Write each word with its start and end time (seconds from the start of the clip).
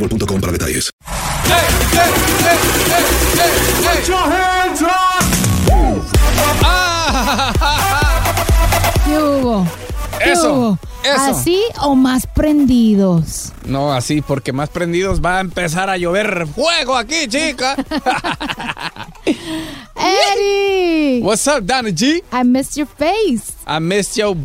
boostmobile.com 0.00 0.40
para 0.40 0.52
detalles. 0.52 0.90
¿Qué 9.04 9.18
hubo? 9.18 9.66
¿Qué 10.22 10.32
Eso, 10.32 10.54
hubo? 10.54 10.78
eso. 11.02 11.22
¿Así 11.22 11.62
o 11.80 11.94
más 11.94 12.26
prendidos? 12.26 13.52
No, 13.64 13.92
así, 13.92 14.20
porque 14.20 14.52
más 14.52 14.68
prendidos 14.68 15.20
va 15.24 15.38
a 15.38 15.40
empezar 15.40 15.88
a 15.88 15.96
llover 15.96 16.46
fuego 16.46 16.96
aquí, 16.96 17.26
chica. 17.28 17.76
¡Eddie! 19.96 21.20
What's 21.22 21.46
up, 21.46 21.64
Donna 21.64 21.90
G? 21.90 22.22
I 22.32 22.42
missed 22.44 22.76
your 22.76 22.86
face. 22.86 23.52
I 23.66 23.78
missed 23.80 24.16
your 24.16 24.36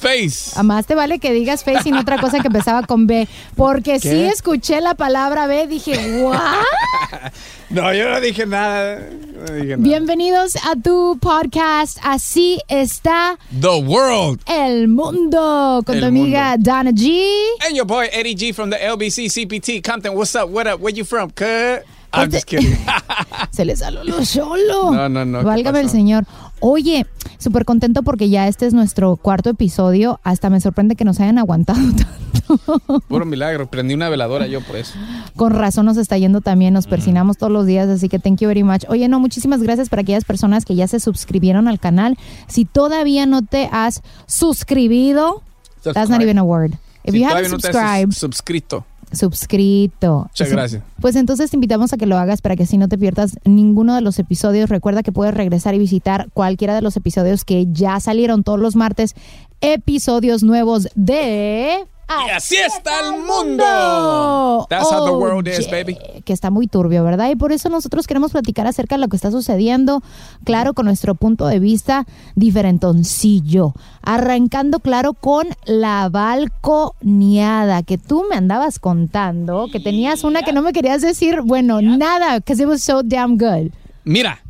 face. 0.00 0.52
A 0.58 0.62
más 0.62 0.86
te 0.86 0.94
vale 0.94 1.18
que 1.18 1.32
digas 1.32 1.64
face 1.64 1.88
y 1.88 1.92
no 1.92 2.00
otra 2.00 2.18
cosa 2.20 2.40
que 2.40 2.46
empezaba 2.48 2.82
con 2.82 3.06
B. 3.06 3.28
Porque 3.56 4.00
sí 4.00 4.08
¿Qué? 4.08 4.28
escuché 4.28 4.80
la 4.80 4.94
palabra 4.94 5.46
B, 5.46 5.66
dije, 5.66 6.20
¿what? 6.22 6.38
No, 7.68 7.92
yo 7.92 8.08
no 8.08 8.20
dije 8.20 8.46
nada. 8.46 9.00
No 9.00 9.52
dije 9.52 9.76
nada. 9.76 9.82
Bienvenidos 9.82 10.54
a 10.56 10.76
tu 10.80 11.18
podcast. 11.20 11.98
Así 12.02 12.60
está 12.68 13.38
The 13.60 13.80
world. 13.80 14.40
el 14.46 14.86
mundo. 14.86 15.82
Con 15.84 15.96
El 15.96 16.00
tu 16.02 16.06
amiga 16.06 16.56
Donna 16.58 16.92
G. 16.92 17.20
And 17.66 17.74
your 17.76 17.84
boy 17.84 18.06
Eddie 18.12 18.36
G 18.36 18.52
from 18.54 18.70
the 18.70 18.76
LBC 18.76 19.28
CPT 19.30 19.82
Compton. 19.82 20.14
What's 20.14 20.36
up? 20.36 20.48
What 20.48 20.68
up? 20.68 20.80
Where 20.80 20.94
you 20.94 21.04
from? 21.04 21.30
Cut. 21.30 21.82
I'm 22.12 22.30
just 22.30 22.46
kidding. 22.46 22.78
Se 23.50 23.64
le 23.64 23.74
salió 23.76 24.04
lo 24.04 24.24
solo. 24.24 24.92
No, 24.92 25.08
no, 25.08 25.24
no, 25.24 25.40
¿qué 25.40 25.44
Válgame 25.44 25.80
el 25.80 25.90
señor. 25.90 26.24
Oye, 26.60 27.06
súper 27.38 27.64
contento 27.64 28.02
porque 28.02 28.28
ya 28.30 28.48
este 28.48 28.66
es 28.66 28.74
nuestro 28.74 29.16
cuarto 29.16 29.50
episodio. 29.50 30.20
Hasta 30.24 30.50
me 30.50 30.60
sorprende 30.60 30.96
que 30.96 31.04
nos 31.04 31.20
hayan 31.20 31.38
aguantado 31.38 31.80
tanto. 31.96 33.00
Puro 33.08 33.26
milagro. 33.26 33.66
Prendí 33.66 33.94
una 33.94 34.08
veladora 34.08 34.46
yo 34.46 34.60
por 34.62 34.76
eso. 34.76 34.94
Con 35.36 35.52
razón 35.52 35.86
nos 35.86 35.96
está 35.96 36.16
yendo 36.16 36.40
también, 36.40 36.72
nos 36.72 36.86
persinamos 36.86 37.36
todos 37.36 37.52
los 37.52 37.66
días, 37.66 37.88
así 37.88 38.08
que 38.08 38.18
thank 38.18 38.38
you 38.40 38.48
very 38.48 38.62
much. 38.62 38.84
Oye, 38.88 39.08
no, 39.08 39.20
muchísimas 39.20 39.62
gracias 39.62 39.88
para 39.88 40.02
aquellas 40.02 40.24
personas 40.24 40.64
que 40.64 40.74
ya 40.74 40.88
se 40.88 41.00
suscribieron 41.00 41.68
al 41.68 41.80
canal. 41.80 42.16
Si 42.46 42.64
todavía 42.64 43.26
no 43.26 43.42
te 43.42 43.68
has 43.72 44.02
suscribido, 44.26 45.42
that's 45.82 46.08
not 46.08 46.22
even 46.22 46.38
a 46.38 46.44
word. 46.44 46.72
If 47.04 47.12
Si 47.14 47.20
you 47.20 47.26
haven't 47.28 47.50
no 47.50 47.58
te 47.58 47.68
has 47.68 47.74
subscribed, 47.74 48.12
suscrito. 48.12 48.84
Suscrito. 49.12 50.26
Muchas 50.28 50.50
gracias. 50.50 50.82
Pues 51.00 51.16
entonces 51.16 51.50
te 51.50 51.56
invitamos 51.56 51.92
a 51.92 51.96
que 51.96 52.06
lo 52.06 52.18
hagas 52.18 52.42
para 52.42 52.56
que 52.56 52.64
así 52.64 52.78
no 52.78 52.88
te 52.88 52.98
pierdas 52.98 53.38
ninguno 53.44 53.94
de 53.94 54.00
los 54.00 54.18
episodios. 54.18 54.68
Recuerda 54.68 55.02
que 55.02 55.12
puedes 55.12 55.34
regresar 55.34 55.74
y 55.74 55.78
visitar 55.78 56.28
cualquiera 56.32 56.74
de 56.74 56.82
los 56.82 56.96
episodios 56.96 57.44
que 57.44 57.66
ya 57.70 58.00
salieron 58.00 58.44
todos 58.44 58.60
los 58.60 58.76
martes. 58.76 59.14
Episodios 59.60 60.42
nuevos 60.42 60.88
de... 60.94 61.86
Y 62.08 62.30
así 62.30 62.56
está 62.56 63.00
el 63.00 63.20
mundo. 63.20 64.66
That's 64.70 64.90
how 64.90 65.04
the 65.04 65.12
world 65.12 65.48
is, 65.48 65.66
yeah, 65.66 65.70
baby. 65.70 65.98
Que 66.24 66.32
está 66.32 66.50
muy 66.50 66.68
turbio, 66.68 67.02
¿verdad? 67.02 67.30
Y 67.30 67.36
por 67.36 67.50
eso 67.50 67.68
nosotros 67.68 68.06
queremos 68.06 68.32
platicar 68.32 68.66
acerca 68.66 68.94
de 68.94 69.00
lo 69.00 69.08
que 69.08 69.16
está 69.16 69.32
sucediendo, 69.32 70.02
claro, 70.44 70.72
con 70.72 70.86
nuestro 70.86 71.16
punto 71.16 71.46
de 71.46 71.58
vista 71.58 72.06
diferentoncillo. 72.36 73.74
Arrancando, 74.02 74.78
claro, 74.78 75.14
con 75.14 75.48
la 75.64 76.08
balconeada, 76.08 77.82
que 77.82 77.98
tú 77.98 78.24
me 78.30 78.36
andabas 78.36 78.78
contando, 78.78 79.66
que 79.72 79.80
tenías 79.80 80.22
una 80.22 80.42
que 80.42 80.52
no 80.52 80.62
me 80.62 80.72
querías 80.72 81.02
decir, 81.02 81.40
bueno, 81.42 81.82
nada, 81.82 82.36
because 82.36 82.62
it 82.62 82.68
was 82.68 82.82
so 82.82 83.02
damn 83.02 83.36
good. 83.36 83.72
Mira. 84.04 84.45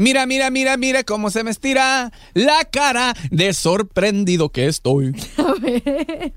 Mira, 0.00 0.24
mira, 0.24 0.48
mira, 0.48 0.78
mira 0.78 1.04
cómo 1.04 1.28
se 1.28 1.44
me 1.44 1.50
estira 1.50 2.10
la 2.32 2.64
cara 2.64 3.12
de 3.30 3.52
sorprendido 3.52 4.48
que 4.48 4.66
estoy. 4.66 5.14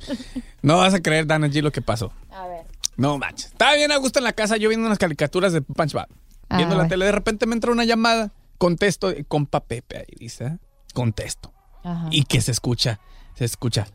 No 0.61 0.77
vas 0.77 0.93
a 0.93 1.01
creer, 1.01 1.27
Dana 1.27 1.47
G, 1.47 1.61
lo 1.61 1.71
que 1.71 1.81
pasó. 1.81 2.11
A 2.29 2.47
ver. 2.47 2.65
No 2.97 3.17
manches. 3.17 3.47
Estaba 3.47 3.75
bien 3.75 3.91
a 3.93 3.97
gusto 3.97 4.19
en 4.19 4.25
la 4.25 4.33
casa 4.33 4.55
yo 4.57 4.67
viendo 4.69 4.85
unas 4.87 4.97
caricaturas 4.97 5.51
de 5.53 5.61
Punchbag. 5.61 6.07
Ah, 6.49 6.57
Viendo 6.57 6.77
la 6.77 6.87
tele. 6.87 7.05
De 7.05 7.11
repente 7.11 7.45
me 7.45 7.53
entra 7.53 7.71
una 7.71 7.83
llamada. 7.85 8.31
Contesto, 8.57 9.09
eh, 9.09 9.25
compa 9.25 9.61
Pepe 9.65 9.97
ahí 9.99 10.15
dice. 10.17 10.57
Contesto. 10.93 11.53
Ajá. 11.83 12.07
Y 12.11 12.23
que 12.23 12.39
se 12.41 12.51
escucha. 12.51 12.99
Se 13.35 13.45
escucha. 13.45 13.87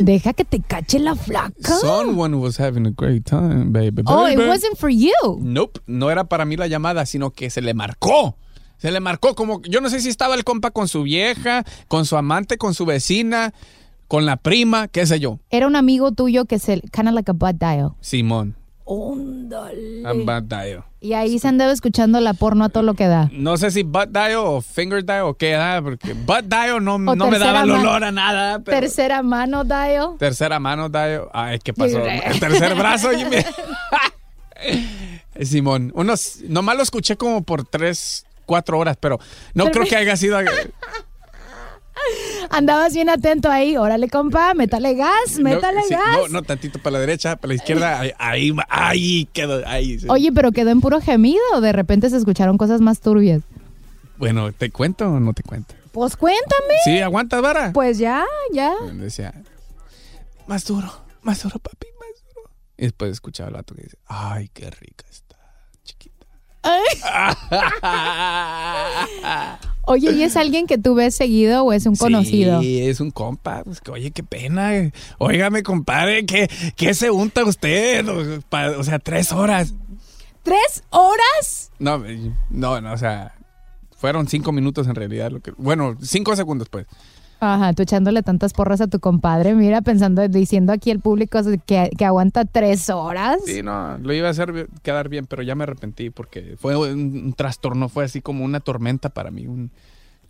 Deja 0.00 0.32
que 0.32 0.44
te 0.44 0.60
cache 0.60 0.98
la 0.98 1.14
flaca. 1.14 1.76
Someone 1.80 2.36
was 2.36 2.58
having 2.58 2.86
a 2.86 2.90
great 2.90 3.24
time, 3.24 3.72
baby. 3.72 4.02
Oh, 4.06 4.28
it 4.28 4.38
wasn't 4.38 4.76
for 4.76 4.90
you. 4.90 5.12
Nope, 5.40 5.80
no 5.86 6.10
era 6.10 6.24
para 6.24 6.44
mí 6.44 6.56
la 6.56 6.66
llamada, 6.66 7.04
sino 7.06 7.30
que 7.30 7.50
se 7.50 7.60
le 7.60 7.74
marcó. 7.74 8.36
Se 8.78 8.92
le 8.92 9.00
marcó 9.00 9.34
como, 9.34 9.60
yo 9.62 9.80
no 9.80 9.90
sé 9.90 10.00
si 10.00 10.08
estaba 10.08 10.36
el 10.36 10.44
compa 10.44 10.70
con 10.70 10.86
su 10.86 11.02
vieja, 11.02 11.64
con 11.88 12.06
su 12.06 12.16
amante, 12.16 12.58
con 12.58 12.74
su 12.74 12.86
vecina, 12.86 13.52
con 14.06 14.24
la 14.24 14.36
prima, 14.36 14.86
qué 14.86 15.04
sé 15.04 15.18
yo. 15.18 15.40
Era 15.50 15.66
un 15.66 15.74
amigo 15.74 16.12
tuyo 16.12 16.44
que 16.44 16.58
se, 16.60 16.80
kind 16.92 17.08
of 17.08 17.14
like 17.14 17.30
a 17.30 17.34
butt 17.34 17.56
dial. 17.58 17.94
Simón. 18.00 18.54
Óndale. 18.90 20.00
I'm 20.02 20.24
bad 20.24 20.44
dial. 20.44 20.82
Y 21.00 21.12
ahí 21.12 21.38
se 21.38 21.46
andaba 21.46 21.72
escuchando 21.72 22.20
la 22.20 22.32
porno 22.32 22.64
a 22.64 22.68
todo 22.70 22.82
lo 22.82 22.94
que 22.94 23.06
da. 23.06 23.28
No 23.32 23.58
sé 23.58 23.70
si 23.70 23.82
butt 23.82 24.08
dial 24.08 24.36
o 24.36 24.62
finger 24.62 25.04
dial 25.04 25.24
o 25.24 25.34
qué 25.34 25.52
da, 25.52 25.82
porque 25.82 26.14
butt 26.14 26.44
dial 26.46 26.82
no, 26.82 26.98
no 26.98 27.14
me 27.14 27.16
tercera 27.32 27.52
daba 27.52 27.62
el 27.64 27.70
olor 27.70 28.02
a 28.04 28.10
nada. 28.10 28.58
pero- 28.60 28.80
Tercera 28.80 29.22
mano 29.22 29.62
dial. 29.64 30.16
Tercera 30.18 30.58
mano 30.58 30.88
dial. 30.88 31.28
Ay, 31.34 31.58
¿qué 31.58 31.74
pasó? 31.74 31.98
El 32.04 32.40
tercer 32.40 32.74
brazo. 32.76 33.10
Jimmy. 33.16 33.36
Simón, 35.42 35.92
unos, 35.94 36.38
nomás 36.48 36.76
lo 36.76 36.82
escuché 36.82 37.16
como 37.16 37.42
por 37.42 37.64
tres, 37.64 38.24
cuatro 38.46 38.78
horas, 38.78 38.96
pero 38.98 39.18
no 39.54 39.70
creo 39.70 39.84
que 39.84 39.96
haya 39.96 40.16
sido... 40.16 40.38
Andabas 42.50 42.94
bien 42.94 43.08
atento 43.10 43.50
ahí. 43.50 43.76
Órale, 43.76 44.08
compa, 44.08 44.54
métale 44.54 44.94
gas, 44.94 45.38
métale 45.38 45.80
no, 45.80 45.86
sí, 45.86 45.94
gas. 45.94 46.16
no, 46.16 46.28
no, 46.28 46.42
tantito 46.42 46.78
para 46.78 46.94
la 46.94 47.00
derecha, 47.00 47.36
para 47.36 47.48
la 47.48 47.54
izquierda, 47.54 48.00
ahí, 48.00 48.12
ahí, 48.18 48.52
ahí 48.68 49.28
quedó, 49.32 49.66
ahí. 49.66 49.98
sí. 49.98 50.06
Oye, 50.08 50.32
pero 50.32 50.52
quedó 50.52 50.70
en 50.70 50.80
puro 50.80 51.00
gemido 51.00 51.42
o 51.54 51.60
de 51.60 51.72
repente 51.72 52.08
se 52.10 52.16
escucharon 52.16 52.56
cosas 52.58 52.80
más 52.80 53.00
turbias. 53.00 53.42
Bueno, 54.16 54.52
¿te 54.52 54.70
cuento 54.70 55.08
o 55.08 55.20
no 55.20 55.32
te 55.32 55.42
cuento? 55.42 55.74
Pues 55.92 56.16
cuéntame. 56.16 56.74
Sí, 56.84 57.00
aguantas, 57.00 57.40
vara. 57.42 57.72
Pues 57.72 57.98
ya, 57.98 58.24
ya. 58.52 58.74
Decía, 58.94 59.34
más 60.46 60.64
duro, 60.64 60.90
más 61.22 61.42
duro, 61.42 61.58
papi, 61.58 61.86
más 61.98 62.22
duro. 62.34 62.50
Y 62.76 62.82
después 62.84 63.10
escuchaba 63.12 63.48
el 63.48 63.54
vato 63.54 63.74
que 63.74 63.82
dice, 63.82 63.98
ay, 64.06 64.48
qué 64.52 64.70
rica 64.70 65.04
está. 65.10 65.27
Oye, 69.90 70.12
¿y 70.12 70.22
es 70.22 70.36
alguien 70.36 70.66
que 70.66 70.76
tú 70.76 70.94
ves 70.94 71.16
seguido 71.16 71.64
o 71.64 71.72
es 71.72 71.86
un 71.86 71.96
conocido? 71.96 72.60
Sí, 72.60 72.82
es 72.82 73.00
un 73.00 73.10
compa. 73.10 73.62
Pues, 73.64 73.80
que, 73.80 73.90
oye, 73.90 74.10
qué 74.10 74.22
pena. 74.22 74.70
Óigame, 75.16 75.62
compadre, 75.62 76.26
¿qué, 76.26 76.50
qué 76.76 76.92
se 76.92 77.10
unta 77.10 77.42
usted? 77.44 78.06
O, 78.06 78.40
pa- 78.50 78.72
o 78.76 78.84
sea, 78.84 78.98
tres 78.98 79.32
horas. 79.32 79.72
¿Tres 80.42 80.82
horas? 80.90 81.70
No, 81.78 82.02
no, 82.50 82.80
no, 82.82 82.92
o 82.92 82.98
sea, 82.98 83.34
fueron 83.96 84.28
cinco 84.28 84.52
minutos 84.52 84.86
en 84.88 84.94
realidad. 84.94 85.30
Lo 85.30 85.40
que, 85.40 85.52
bueno, 85.56 85.96
cinco 86.02 86.36
segundos, 86.36 86.68
pues. 86.68 86.86
Ajá, 87.40 87.72
tú 87.72 87.82
echándole 87.82 88.22
tantas 88.22 88.52
porras 88.52 88.80
a 88.80 88.88
tu 88.88 88.98
compadre. 89.00 89.54
Mira, 89.54 89.80
pensando, 89.80 90.26
diciendo 90.28 90.72
aquí 90.72 90.90
el 90.90 91.00
público 91.00 91.40
que, 91.66 91.90
que 91.96 92.04
aguanta 92.04 92.44
tres 92.44 92.90
horas. 92.90 93.38
Sí, 93.46 93.62
no, 93.62 93.96
lo 93.98 94.12
iba 94.12 94.26
a 94.28 94.30
hacer 94.32 94.68
quedar 94.82 95.08
bien, 95.08 95.26
pero 95.26 95.42
ya 95.42 95.54
me 95.54 95.62
arrepentí 95.62 96.10
porque 96.10 96.56
fue 96.58 96.76
un, 96.76 96.98
un 97.26 97.32
trastorno, 97.34 97.88
fue 97.88 98.04
así 98.04 98.20
como 98.20 98.44
una 98.44 98.60
tormenta 98.60 99.08
para 99.08 99.30
mí, 99.30 99.46
un 99.46 99.70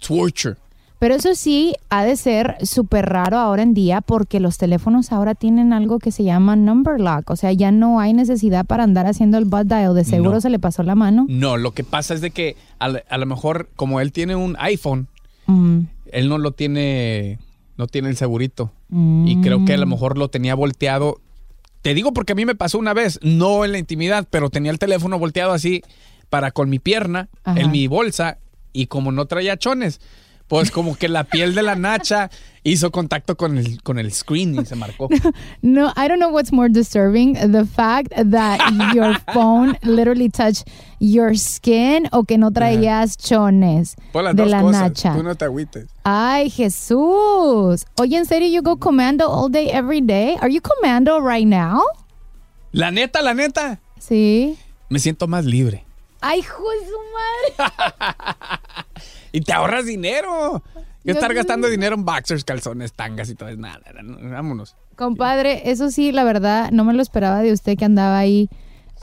torture. 0.07 0.57
Pero 1.01 1.15
eso 1.15 1.37
sí, 1.37 1.75
ha 1.91 2.05
de 2.05 2.17
ser 2.17 2.57
súper 2.67 3.07
raro 3.07 3.39
ahora 3.39 3.63
en 3.63 3.73
día 3.73 4.01
porque 4.01 4.41
los 4.41 4.59
teléfonos 4.59 5.13
ahora 5.13 5.37
tienen 5.37 5.73
algo 5.73 6.01
que 6.01 6.11
se 6.11 6.25
llama 6.25 6.57
number 6.57 6.99
lock. 7.01 7.31
O 7.31 7.37
sea, 7.37 7.53
ya 7.53 7.71
no 7.71 8.01
hay 8.01 8.13
necesidad 8.13 8.67
para 8.67 8.83
andar 8.83 9.07
haciendo 9.07 9.39
el 9.39 9.45
butt 9.45 9.69
dial. 9.69 9.95
De 9.95 10.03
seguro 10.03 10.33
No. 10.33 10.41
se 10.41 10.51
le 10.51 10.59
pasó 10.59 10.83
la 10.83 10.97
mano. 10.97 11.25
No, 11.29 11.57
lo 11.57 11.71
que 11.71 11.85
pasa 11.85 12.15
es 12.15 12.21
de 12.21 12.33
que 12.33 12.57
a, 12.81 12.87
a 13.09 13.17
lo 13.19 13.27
mejor 13.27 13.69
como 13.77 14.01
él 14.01 14.11
tiene 14.13 14.35
un 14.37 14.57
iPhone, 14.59 15.07
Mm, 15.51 15.87
él 16.13 16.29
no 16.29 16.39
lo 16.39 16.53
tiene, 16.53 17.39
no 17.77 17.87
tiene 17.87 18.09
el 18.09 18.17
segurito. 18.17 18.73
Y 18.91 19.41
creo 19.43 19.65
que 19.65 19.75
a 19.75 19.77
lo 19.77 19.87
mm. 19.87 19.91
mejor 19.91 20.17
lo 20.17 20.29
tenía 20.29 20.55
volteado. 20.55 21.21
Te 21.83 21.95
digo 21.95 22.13
porque 22.13 22.33
a 22.33 22.37
mí 22.37 22.47
me 22.47 22.55
pasó 22.55 22.79
una 22.79 22.95
vez, 22.95 23.21
no 23.23 23.65
en 23.65 23.73
la 23.73 23.79
intimidad, 23.79 24.27
pero 24.31 24.51
tenía 24.51 24.71
el 24.71 24.79
teléfono 24.79 25.19
volteado 25.19 25.53
así 25.53 25.83
para 26.31 26.51
con 26.51 26.71
mi 26.71 26.79
pierna, 26.79 27.29
Ajá. 27.45 27.61
en 27.61 27.71
mi 27.71 27.87
bolsa, 27.87 28.39
y 28.73 28.87
como 28.87 29.13
no 29.13 29.27
traía 29.27 29.57
chones, 29.57 30.01
pues 30.49 30.71
como 30.71 30.97
que 30.97 31.09
la 31.09 31.25
piel 31.25 31.55
de 31.55 31.63
la 31.63 31.77
nacha 31.77 32.31
hizo 32.65 32.91
contacto 32.91 33.37
con 33.37 33.57
el, 33.59 33.83
con 33.83 33.99
el 33.99 34.11
screen 34.13 34.57
y 34.61 34.65
se 34.67 34.75
marcó. 34.75 35.09
No, 35.63 35.93
I 35.97 36.09
don't 36.09 36.19
know 36.19 36.31
what's 36.31 36.53
more 36.53 36.69
disturbing, 36.69 37.35
the 37.35 37.65
fact 37.65 38.09
that 38.31 38.59
your 38.95 39.15
phone 39.33 39.77
literally 39.83 40.29
touched 40.29 40.67
your 41.01 41.37
skin 41.37 42.09
o 42.13 42.25
que 42.25 42.37
no 42.39 42.51
traías 42.51 43.17
chones 43.17 43.95
Por 44.13 44.25
las 44.25 44.35
de 44.35 44.43
dos 44.43 44.51
la 44.51 44.61
cosas, 44.63 44.81
nacha. 44.83 45.15
tú 45.15 45.23
no 45.23 45.35
te 45.35 45.45
agüites. 45.45 45.87
Ay, 46.05 46.51
Jesús. 46.51 47.85
Oye, 48.01 48.17
¿en 48.17 48.27
serio 48.27 48.49
you 48.49 48.63
go 48.63 48.79
commando 48.79 49.31
all 49.31 49.51
day, 49.51 49.69
every 49.71 50.01
day? 50.01 50.37
Are 50.41 50.51
you 50.53 50.61
commando 50.61 51.21
right 51.21 51.47
now? 51.47 51.83
La 52.73 52.91
neta, 52.91 53.23
la 53.23 53.35
neta, 53.35 53.81
Sí. 53.99 54.57
me 54.89 54.99
siento 54.99 55.27
más 55.27 55.45
libre. 55.45 55.85
Ay, 56.21 56.41
hijo 56.41 56.63
de 56.71 56.87
su 56.87 57.63
madre. 57.63 58.15
Y 59.39 59.41
te 59.41 59.53
ahorras 59.53 59.87
dinero. 59.87 60.65
Que 61.05 61.13
estar 61.13 61.33
gastando 61.33 61.69
dinero 61.69 61.95
en 61.95 62.05
boxers, 62.05 62.43
calzones, 62.43 62.93
tangas 62.93 63.31
y 63.31 63.37
todo 63.37 63.49
es 63.49 63.57
nada. 63.57 63.81
no, 64.03 64.31
Vámonos. 64.31 64.75
Compadre, 64.97 65.71
eso 65.71 65.93
sí, 65.93 66.11
la 66.11 66.25
verdad, 66.25 66.71
no 66.73 66.83
me 66.85 66.93
lo 66.93 67.01
esperaba 67.01 67.41
de 67.41 67.53
usted 67.53 67.79
que 67.79 67.85
andaba 67.85 68.19
ahí 68.19 68.51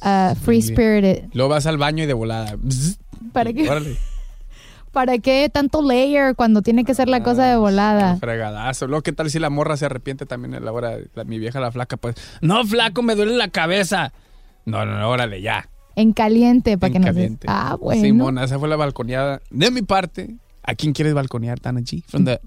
uh, 0.03 0.35
free 0.35 0.61
spirited. 0.61 1.29
Luego 1.33 1.49
vas 1.51 1.65
al 1.67 1.77
baño 1.77 2.03
y 2.03 2.05
de 2.05 2.13
volada. 2.13 2.57
¿Para 3.33 3.53
qué, 3.53 3.69
Órale. 3.69 3.95
¿Para 4.91 5.17
qué 5.19 5.49
tanto 5.51 5.81
layer 5.81 6.35
cuando 6.35 6.61
tiene 6.61 6.83
que 6.83 6.93
ser 6.93 7.07
la 7.07 7.23
cosa 7.23 7.45
de 7.47 7.55
volada? 7.55 8.17
Fregadazo. 8.17 8.87
Luego, 8.87 9.03
¿qué 9.03 9.13
tal 9.13 9.29
si 9.29 9.39
la 9.39 9.49
morra 9.49 9.77
se 9.77 9.85
arrepiente 9.85 10.25
también 10.25 10.53
a 10.55 10.59
la 10.59 10.73
hora, 10.73 10.97
la- 11.15 11.23
mi 11.23 11.39
vieja 11.39 11.61
la 11.61 11.71
flaca? 11.71 11.95
Pues, 11.97 12.15
no, 12.41 12.65
flaco, 12.65 13.01
me 13.03 13.15
duele 13.15 13.35
la 13.37 13.47
cabeza. 13.47 14.11
No, 14.65 14.85
no, 14.85 14.99
no, 14.99 15.09
órale, 15.09 15.41
ya. 15.41 15.69
En 15.95 16.13
caliente, 16.13 16.77
para 16.77 16.87
En 16.87 16.93
que 16.93 16.99
no 16.99 17.07
se... 17.07 17.13
caliente. 17.13 17.47
Ah, 17.49 17.77
bueno. 17.79 18.01
Simona, 18.01 18.43
esa 18.43 18.59
fue 18.59 18.67
la 18.67 18.75
balconeada. 18.75 19.41
De 19.49 19.71
mi 19.71 19.81
parte, 19.81 20.35
¿a 20.63 20.75
quién 20.75 20.93
quieres 20.93 21.13
balconear, 21.13 21.59
Tana 21.59 21.81
G? 21.81 22.03
From 22.07 22.25
the 22.25 22.39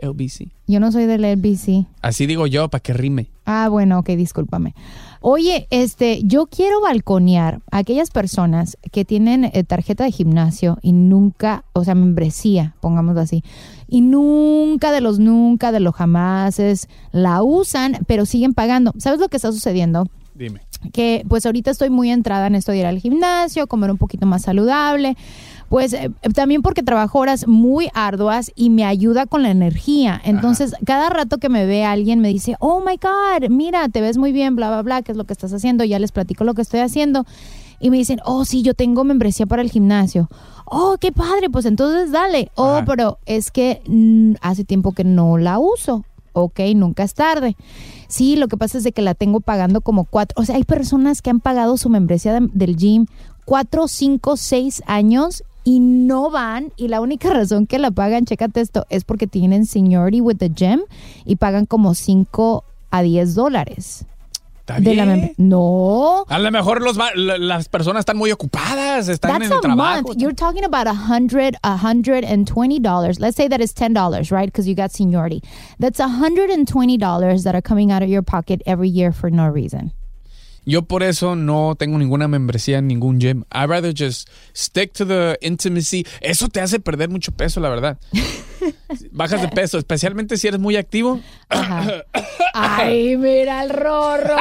LBC. 0.00 0.48
Yo 0.66 0.80
no 0.80 0.92
soy 0.92 1.06
del 1.06 1.22
LBC. 1.22 1.86
Así 2.02 2.26
digo 2.26 2.46
yo, 2.46 2.68
para 2.68 2.80
que 2.82 2.92
rime. 2.92 3.30
Ah, 3.44 3.68
bueno, 3.68 3.98
ok, 3.98 4.10
discúlpame. 4.10 4.74
Oye, 5.20 5.66
este, 5.70 6.20
yo 6.22 6.46
quiero 6.46 6.80
balconear 6.80 7.60
a 7.70 7.78
aquellas 7.78 8.10
personas 8.10 8.76
que 8.92 9.04
tienen 9.04 9.44
eh, 9.44 9.64
tarjeta 9.64 10.04
de 10.04 10.12
gimnasio 10.12 10.78
y 10.82 10.92
nunca, 10.92 11.64
o 11.72 11.82
sea, 11.82 11.94
membresía, 11.94 12.76
pongámoslo 12.80 13.20
así, 13.20 13.42
y 13.88 14.02
nunca 14.02 14.92
de 14.92 15.00
los 15.00 15.18
nunca, 15.18 15.72
de 15.72 15.80
los 15.80 15.94
jamases, 15.94 16.88
la 17.10 17.42
usan, 17.42 17.98
pero 18.06 18.26
siguen 18.26 18.54
pagando. 18.54 18.92
¿Sabes 18.98 19.18
lo 19.18 19.28
que 19.28 19.36
está 19.36 19.50
sucediendo? 19.50 20.08
Dime. 20.38 20.60
que 20.92 21.24
pues 21.28 21.44
ahorita 21.44 21.70
estoy 21.72 21.90
muy 21.90 22.10
entrada 22.10 22.46
en 22.46 22.54
esto 22.54 22.72
de 22.72 22.78
ir 22.78 22.86
al 22.86 23.00
gimnasio, 23.00 23.66
comer 23.66 23.90
un 23.90 23.98
poquito 23.98 24.24
más 24.24 24.42
saludable, 24.42 25.16
pues 25.68 25.92
eh, 25.92 26.10
también 26.34 26.62
porque 26.62 26.82
trabajo 26.82 27.18
horas 27.18 27.46
muy 27.46 27.90
arduas 27.92 28.52
y 28.54 28.70
me 28.70 28.84
ayuda 28.84 29.26
con 29.26 29.42
la 29.42 29.50
energía. 29.50 30.20
Entonces, 30.24 30.74
cada 30.86 31.10
rato 31.10 31.38
que 31.38 31.48
me 31.48 31.66
ve 31.66 31.84
alguien 31.84 32.20
me 32.20 32.28
dice, 32.28 32.56
oh 32.60 32.80
my 32.80 32.96
God, 32.96 33.50
mira, 33.50 33.88
te 33.88 34.00
ves 34.00 34.16
muy 34.16 34.32
bien, 34.32 34.56
bla, 34.56 34.68
bla, 34.68 34.82
bla, 34.82 35.02
¿qué 35.02 35.12
es 35.12 35.18
lo 35.18 35.24
que 35.24 35.32
estás 35.32 35.52
haciendo? 35.52 35.84
Ya 35.84 35.98
les 35.98 36.12
platico 36.12 36.44
lo 36.44 36.54
que 36.54 36.62
estoy 36.62 36.80
haciendo. 36.80 37.26
Y 37.80 37.90
me 37.90 37.96
dicen, 37.96 38.18
oh, 38.24 38.44
sí, 38.44 38.62
yo 38.62 38.74
tengo 38.74 39.04
membresía 39.04 39.46
para 39.46 39.62
el 39.62 39.70
gimnasio. 39.70 40.28
Oh, 40.64 40.96
qué 41.00 41.12
padre, 41.12 41.48
pues 41.50 41.64
entonces 41.64 42.10
dale. 42.10 42.50
Oh, 42.54 42.76
Ajá. 42.76 42.84
pero 42.84 43.18
es 43.26 43.50
que 43.50 43.82
mm, 43.86 44.34
hace 44.40 44.64
tiempo 44.64 44.92
que 44.92 45.04
no 45.04 45.38
la 45.38 45.58
uso. 45.58 46.04
Ok, 46.40 46.60
nunca 46.76 47.02
es 47.02 47.14
tarde. 47.14 47.56
Sí, 48.06 48.36
lo 48.36 48.48
que 48.48 48.56
pasa 48.56 48.78
es 48.78 48.84
de 48.84 48.92
que 48.92 49.02
la 49.02 49.14
tengo 49.14 49.40
pagando 49.40 49.80
como 49.80 50.04
cuatro. 50.04 50.40
O 50.40 50.44
sea, 50.44 50.56
hay 50.56 50.64
personas 50.64 51.20
que 51.20 51.30
han 51.30 51.40
pagado 51.40 51.76
su 51.76 51.88
membresía 51.88 52.32
de- 52.32 52.48
del 52.52 52.76
gym 52.76 53.06
cuatro, 53.44 53.88
cinco, 53.88 54.36
seis 54.36 54.82
años 54.86 55.42
y 55.64 55.80
no 55.80 56.30
van. 56.30 56.72
Y 56.76 56.88
la 56.88 57.00
única 57.00 57.30
razón 57.34 57.66
que 57.66 57.78
la 57.78 57.90
pagan, 57.90 58.24
chécate 58.24 58.60
esto, 58.60 58.86
es 58.88 59.04
porque 59.04 59.26
tienen 59.26 59.66
seniority 59.66 60.20
with 60.20 60.36
the 60.36 60.50
gym 60.50 60.80
y 61.24 61.36
pagan 61.36 61.66
como 61.66 61.94
cinco 61.94 62.64
a 62.90 63.02
10 63.02 63.34
dólares. 63.34 64.06
¿Está 64.68 64.80
De 64.80 64.94
la 64.94 65.04
bien? 65.04 65.08
membresía. 65.08 65.34
No. 65.38 66.24
A 66.28 66.38
lo 66.38 66.50
mejor 66.50 66.82
los 66.82 66.96
la- 66.96 67.38
las 67.38 67.68
personas 67.70 68.00
están 68.00 68.18
muy 68.18 68.30
ocupadas, 68.32 69.08
están 69.08 69.32
That's 69.32 69.46
en 69.46 69.52
el 69.52 69.58
a 69.58 69.60
trabajo. 69.62 70.02
month. 70.08 70.18
You're 70.20 70.34
talking 70.34 70.64
about 70.64 70.86
a 70.86 70.92
hundred, 70.94 71.56
a 71.64 71.76
hundred 71.78 72.22
and 72.24 72.46
twenty 72.46 72.78
dollars. 72.78 73.18
Let's 73.18 73.36
say 73.36 73.48
that 73.48 73.60
it's 73.62 73.72
ten 73.72 73.94
dollars, 73.94 74.30
right? 74.30 74.46
Because 74.46 74.68
you 74.68 74.74
got 74.74 74.92
seniority. 74.92 75.42
That's 75.80 76.00
a 76.00 76.08
hundred 76.08 76.50
and 76.50 76.68
twenty 76.68 76.98
dollars 76.98 77.44
that 77.44 77.54
are 77.54 77.62
coming 77.62 77.90
out 77.90 78.02
of 78.02 78.10
your 78.10 78.22
pocket 78.22 78.60
every 78.66 78.90
year 78.90 79.12
for 79.12 79.30
no 79.30 79.46
reason. 79.48 79.92
Yo 80.66 80.82
por 80.82 81.02
eso 81.02 81.34
no 81.34 81.74
tengo 81.78 81.96
ninguna 81.96 82.28
membresía 82.28 82.76
en 82.76 82.88
ningún 82.88 83.18
gym. 83.20 83.44
I'd 83.50 83.70
rather 83.70 83.90
just 83.94 84.28
stick 84.52 84.92
to 84.94 85.06
the 85.06 85.38
intimacy. 85.40 86.04
Eso 86.20 86.48
te 86.48 86.60
hace 86.60 86.78
perder 86.78 87.08
mucho 87.08 87.32
peso, 87.32 87.58
la 87.60 87.70
verdad. 87.70 87.96
Bajas 89.10 89.42
de 89.42 89.48
peso, 89.48 89.78
especialmente 89.78 90.36
si 90.36 90.48
eres 90.48 90.60
muy 90.60 90.76
activo. 90.76 91.20
Ajá. 91.48 92.04
Ay, 92.54 93.16
mira 93.16 93.62
el 93.62 93.70
rorro 93.70 94.36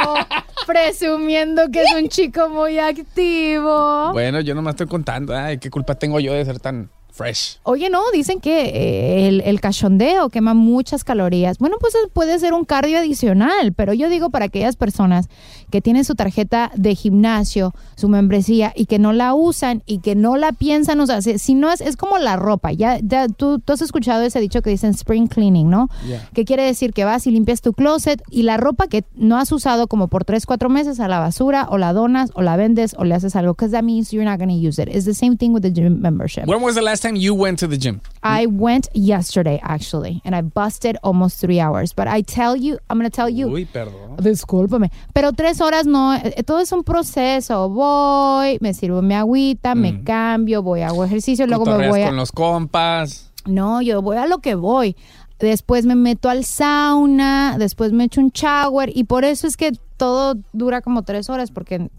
presumiendo 0.66 1.70
que 1.72 1.84
es 1.84 1.94
un 1.94 2.10
chico 2.10 2.50
muy 2.50 2.80
activo. 2.80 4.12
Bueno, 4.12 4.42
yo 4.42 4.56
nomás 4.56 4.74
estoy 4.74 4.88
contando. 4.88 5.36
Ay, 5.36 5.58
qué 5.60 5.70
culpa 5.70 5.96
tengo 5.96 6.20
yo 6.20 6.34
de 6.34 6.46
ser 6.46 6.60
tan 6.60 6.90
fresh. 7.18 7.60
Oye, 7.64 7.90
no, 7.90 8.02
dicen 8.14 8.40
que 8.40 8.68
eh, 8.68 9.28
el, 9.28 9.42
el 9.42 9.60
cachondeo 9.60 10.30
quema 10.30 10.54
muchas 10.54 11.04
calorías. 11.04 11.58
Bueno, 11.58 11.78
pues 11.80 11.96
eh, 11.96 12.08
puede 12.14 12.38
ser 12.40 12.54
un 12.54 12.66
cardio 12.66 13.00
adicional, 13.00 13.74
pero 13.74 13.94
yo 13.94 14.10
digo 14.10 14.30
para 14.30 14.46
aquellas 14.46 14.76
personas 14.76 15.28
que 15.72 15.82
tienen 15.82 16.06
su 16.06 16.16
tarjeta 16.16 16.72
de 16.76 16.96
gimnasio, 16.96 17.74
su 17.96 18.08
membresía 18.08 18.72
y 18.76 18.86
que 18.86 19.00
no 19.00 19.12
la 19.12 19.34
usan 19.34 19.84
y 19.86 20.00
que 20.00 20.16
no 20.16 20.38
la 20.38 20.52
piensan, 20.52 21.00
o 21.02 21.08
sea, 21.08 21.22
si, 21.22 21.40
si 21.40 21.56
no 21.56 21.72
es, 21.72 21.82
es 21.82 21.98
como 21.98 22.18
la 22.18 22.36
ropa. 22.36 22.72
Ya, 22.72 23.00
ya 23.02 23.28
tú, 23.28 23.60
tú 23.60 23.74
has 23.74 23.82
escuchado 23.82 24.24
ese 24.24 24.40
dicho 24.40 24.62
que 24.62 24.70
dicen 24.70 24.92
spring 24.92 25.28
cleaning, 25.28 25.70
¿no? 25.70 25.90
Yeah. 26.08 26.30
Que 26.34 26.46
quiere 26.46 26.64
decir 26.64 26.94
que 26.94 27.04
vas 27.04 27.28
y 27.28 27.32
limpias 27.32 27.62
tu 27.62 27.74
closet 27.74 28.22
y 28.30 28.44
la 28.44 28.58
ropa 28.58 28.88
que 28.88 29.04
no 29.16 29.38
has 29.38 29.52
usado 29.52 29.88
como 29.88 30.08
por 30.08 30.24
3, 30.24 30.46
4 30.46 30.70
meses 30.70 31.00
a 31.00 31.08
la 31.08 31.20
basura 31.20 31.68
o 31.70 31.78
la 31.78 31.94
donas 31.94 32.32
o 32.36 32.42
la 32.42 32.56
vendes 32.56 32.96
o 32.98 33.04
le 33.04 33.16
haces 33.16 33.36
algo, 33.36 33.54
because 33.54 33.72
that 33.72 33.84
means 33.84 34.12
you're 34.12 34.30
not 34.30 34.38
going 34.40 34.50
to 34.50 34.68
use 34.68 34.82
it. 34.82 34.88
It's 34.90 35.06
the 35.06 35.14
same 35.14 35.38
thing 35.38 35.54
with 35.54 35.64
the 35.64 35.72
gym 35.72 36.00
membership. 36.02 36.46
When 36.46 36.62
was 36.62 36.76
the 36.76 36.82
last 36.82 37.04
time 37.08 37.16
you 37.16 37.34
went 37.34 37.60
to 37.60 37.68
the 37.68 37.78
gym? 37.78 38.02
I 38.24 38.46
went 38.46 38.88
yesterday 38.94 39.60
actually, 39.64 40.22
and 40.26 40.36
I 40.36 40.42
busted 40.42 40.98
almost 41.04 41.40
three 41.40 41.60
hours. 41.60 41.94
But 41.94 42.08
I 42.08 42.22
tell 42.22 42.56
you, 42.56 42.78
I'm 42.90 42.98
gonna 42.98 43.10
tell 43.10 43.30
you. 43.30 43.48
Uy, 43.48 43.66
perdón. 43.66 44.18
Discúlpame. 44.18 44.92
Pero 45.14 45.32
tres 45.32 45.62
horas 45.62 45.86
no, 45.86 46.14
eh, 46.14 46.44
todo 46.44 46.60
es 46.60 46.72
un 46.72 46.84
proceso. 46.84 47.70
Voy, 47.70 48.58
me 48.62 48.74
sirvo 48.74 49.02
mi 49.02 49.16
agüita, 49.16 49.76
me 49.76 50.04
cambio, 50.04 50.62
voy, 50.62 50.82
hago 50.82 51.04
ejercicio, 51.04 51.48
luego 51.48 51.66
me 51.66 51.90
voy 51.90 52.02
a. 52.02 52.08
con 52.08 52.18
los 52.18 52.32
compas. 52.32 53.32
No, 53.46 53.82
yo 53.82 54.02
voy 54.02 54.18
a 54.18 54.28
lo 54.28 54.40
que 54.40 54.56
voy. 54.56 54.96
Después 55.40 55.86
me 55.86 55.96
meto 55.96 56.30
al 56.30 56.44
sauna, 56.46 57.58
después 57.60 57.92
me 57.92 58.06
echo 58.06 58.20
un 58.20 58.30
shower 58.30 58.92
y 58.94 59.04
por 59.04 59.24
eso 59.24 59.46
es 59.46 59.56
que 59.56 59.72
todo 59.96 60.36
dura 60.52 60.82
como 60.82 61.04
tres 61.04 61.30
horas 61.30 61.52
porque 61.52 61.90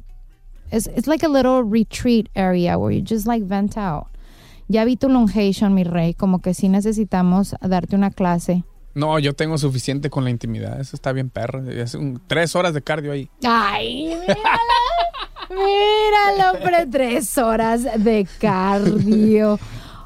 es 0.71 0.89
it's 0.89 1.07
like 1.07 1.25
a 1.25 1.29
little 1.29 1.63
retreat 1.63 2.29
area 2.35 2.77
where 2.77 2.91
you 2.91 3.01
just 3.01 3.27
like 3.27 3.45
vent 3.45 3.79
out. 3.79 4.09
Ya 4.69 4.85
vi 4.85 4.97
tu 4.97 5.09
longation, 5.09 5.73
mi 5.75 5.83
rey, 5.85 6.15
como 6.15 6.41
que 6.41 6.53
sí 6.55 6.69
necesitamos 6.69 7.55
darte 7.61 7.97
una 7.97 8.11
clase. 8.11 8.65
No, 8.95 9.19
yo 9.19 9.33
tengo 9.35 9.57
suficiente 9.59 10.11
con 10.11 10.25
la 10.25 10.31
intimidad. 10.31 10.81
Eso 10.81 10.97
está 10.97 11.13
bien, 11.13 11.31
perro. 11.31 11.69
Es 11.71 11.95
un- 11.95 12.21
tres 12.27 12.55
horas 12.57 12.75
de 12.75 12.83
cardio 12.83 13.13
ahí. 13.13 13.31
Ay, 13.45 14.07
míralo. 14.21 14.79
Míralo, 15.51 16.59
hombre, 16.59 16.87
tres 16.91 17.39
horas 17.39 17.85
de 17.85 18.27
cardio. 18.39 19.59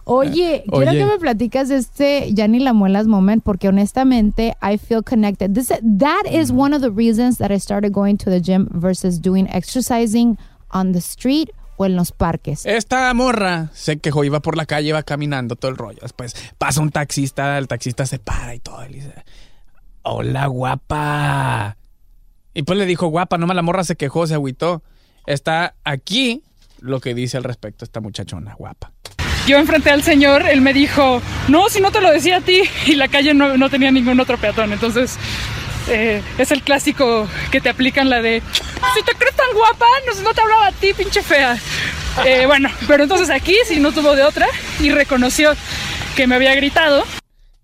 Oye, 0.05 0.65
quiero 0.69 0.91
que 0.93 1.07
me 1.07 1.19
platicas 1.19 1.69
de 1.69 1.77
este 1.77 2.33
ya 2.35 2.49
ni 2.49 2.59
la 2.59 2.73
muelas 2.73 3.07
moment 3.07 3.43
porque 3.45 3.69
honestamente 3.69 4.55
I 4.61 4.77
feel 4.79 5.03
connected. 5.05 5.53
This, 5.55 5.69
that 5.69 6.23
is 6.31 6.51
one 6.53 6.75
of 6.75 6.83
the 6.83 6.91
reasons 6.91 7.39
that 7.39 7.51
I 7.53 7.59
started 7.59 7.93
going 7.93 8.17
to 8.19 8.31
the 8.31 8.41
gym 8.41 8.69
versus 8.73 9.21
doing 9.21 9.49
exercising 9.53 10.37
on 10.71 10.93
the 10.93 11.01
street 11.01 11.51
o 11.83 11.87
en 11.87 11.97
los 11.97 12.13
parques. 12.13 12.65
Esta 12.65 13.13
morra 13.15 13.69
se 13.75 13.99
quejó, 13.99 14.25
iba 14.25 14.41
por 14.41 14.57
la 14.57 14.67
calle, 14.67 14.89
iba 14.89 15.03
caminando 15.03 15.57
todo 15.57 15.71
el 15.71 15.77
rollo. 15.77 15.99
Después 16.03 16.35
pasa 16.59 16.81
un 16.81 16.91
taxista, 16.91 17.59
el 17.59 17.69
taxista 17.69 18.07
se 18.07 18.19
para 18.19 18.55
y 18.55 18.61
todo. 18.61 18.85
Y 18.87 18.95
dice, 18.95 19.13
hola 20.03 20.47
guapa. 20.47 21.77
Y 22.55 22.63
pues 22.63 22.79
le 22.79 22.87
dijo 22.87 23.07
guapa, 23.09 23.39
nomás 23.39 23.57
la 23.57 23.63
morra 23.63 23.85
se 23.85 23.97
quejó, 23.97 24.27
se 24.27 24.35
agüitó. 24.35 24.83
Está 25.27 25.75
aquí 25.85 26.43
lo 26.81 27.01
que 27.01 27.15
dice 27.15 27.37
al 27.37 27.45
respecto 27.45 27.85
esta 27.85 28.01
muchachona 28.01 28.55
guapa. 28.55 28.93
Yo 29.47 29.59
enfrenté 29.59 29.91
al 29.91 30.03
señor, 30.03 30.47
él 30.47 30.61
me 30.61 30.73
dijo, 30.73 31.21
no, 31.49 31.69
si 31.69 31.81
no 31.81 31.91
te 31.91 32.01
lo 32.01 32.13
decía 32.13 32.37
a 32.37 32.41
ti, 32.41 32.63
y 32.87 32.95
la 32.95 33.09
calle 33.09 33.35
no, 33.35 33.57
no 33.57 33.71
tenía 33.71 33.91
ningún 33.91 34.21
otro 34.21 34.39
peatón. 34.39 34.73
Entonces, 34.73 35.19
eh, 35.89 36.23
es 36.39 36.51
el 36.51 36.63
clásico 36.63 37.29
que 37.51 37.61
te 37.61 37.69
aplican 37.69 38.11
la 38.11 38.23
de, 38.23 38.43
si 38.95 39.03
te 39.03 39.15
crees 39.15 39.35
tan 39.35 39.53
guapa, 39.55 39.87
no, 40.23 40.33
te 40.33 40.41
hablaba 40.41 40.69
a 40.69 40.73
ti, 40.73 40.93
pinche 40.95 41.23
fea. 41.23 41.57
Eh, 42.25 42.45
bueno, 42.47 42.69
pero 42.87 43.05
entonces 43.05 43.31
aquí 43.31 43.57
sí 43.67 43.81
no 43.81 43.93
tuvo 43.93 44.15
de 44.15 44.23
otra 44.23 44.47
y 44.81 44.91
reconoció 44.91 45.53
que 46.15 46.27
me 46.27 46.35
había 46.35 46.55
gritado. 46.55 47.05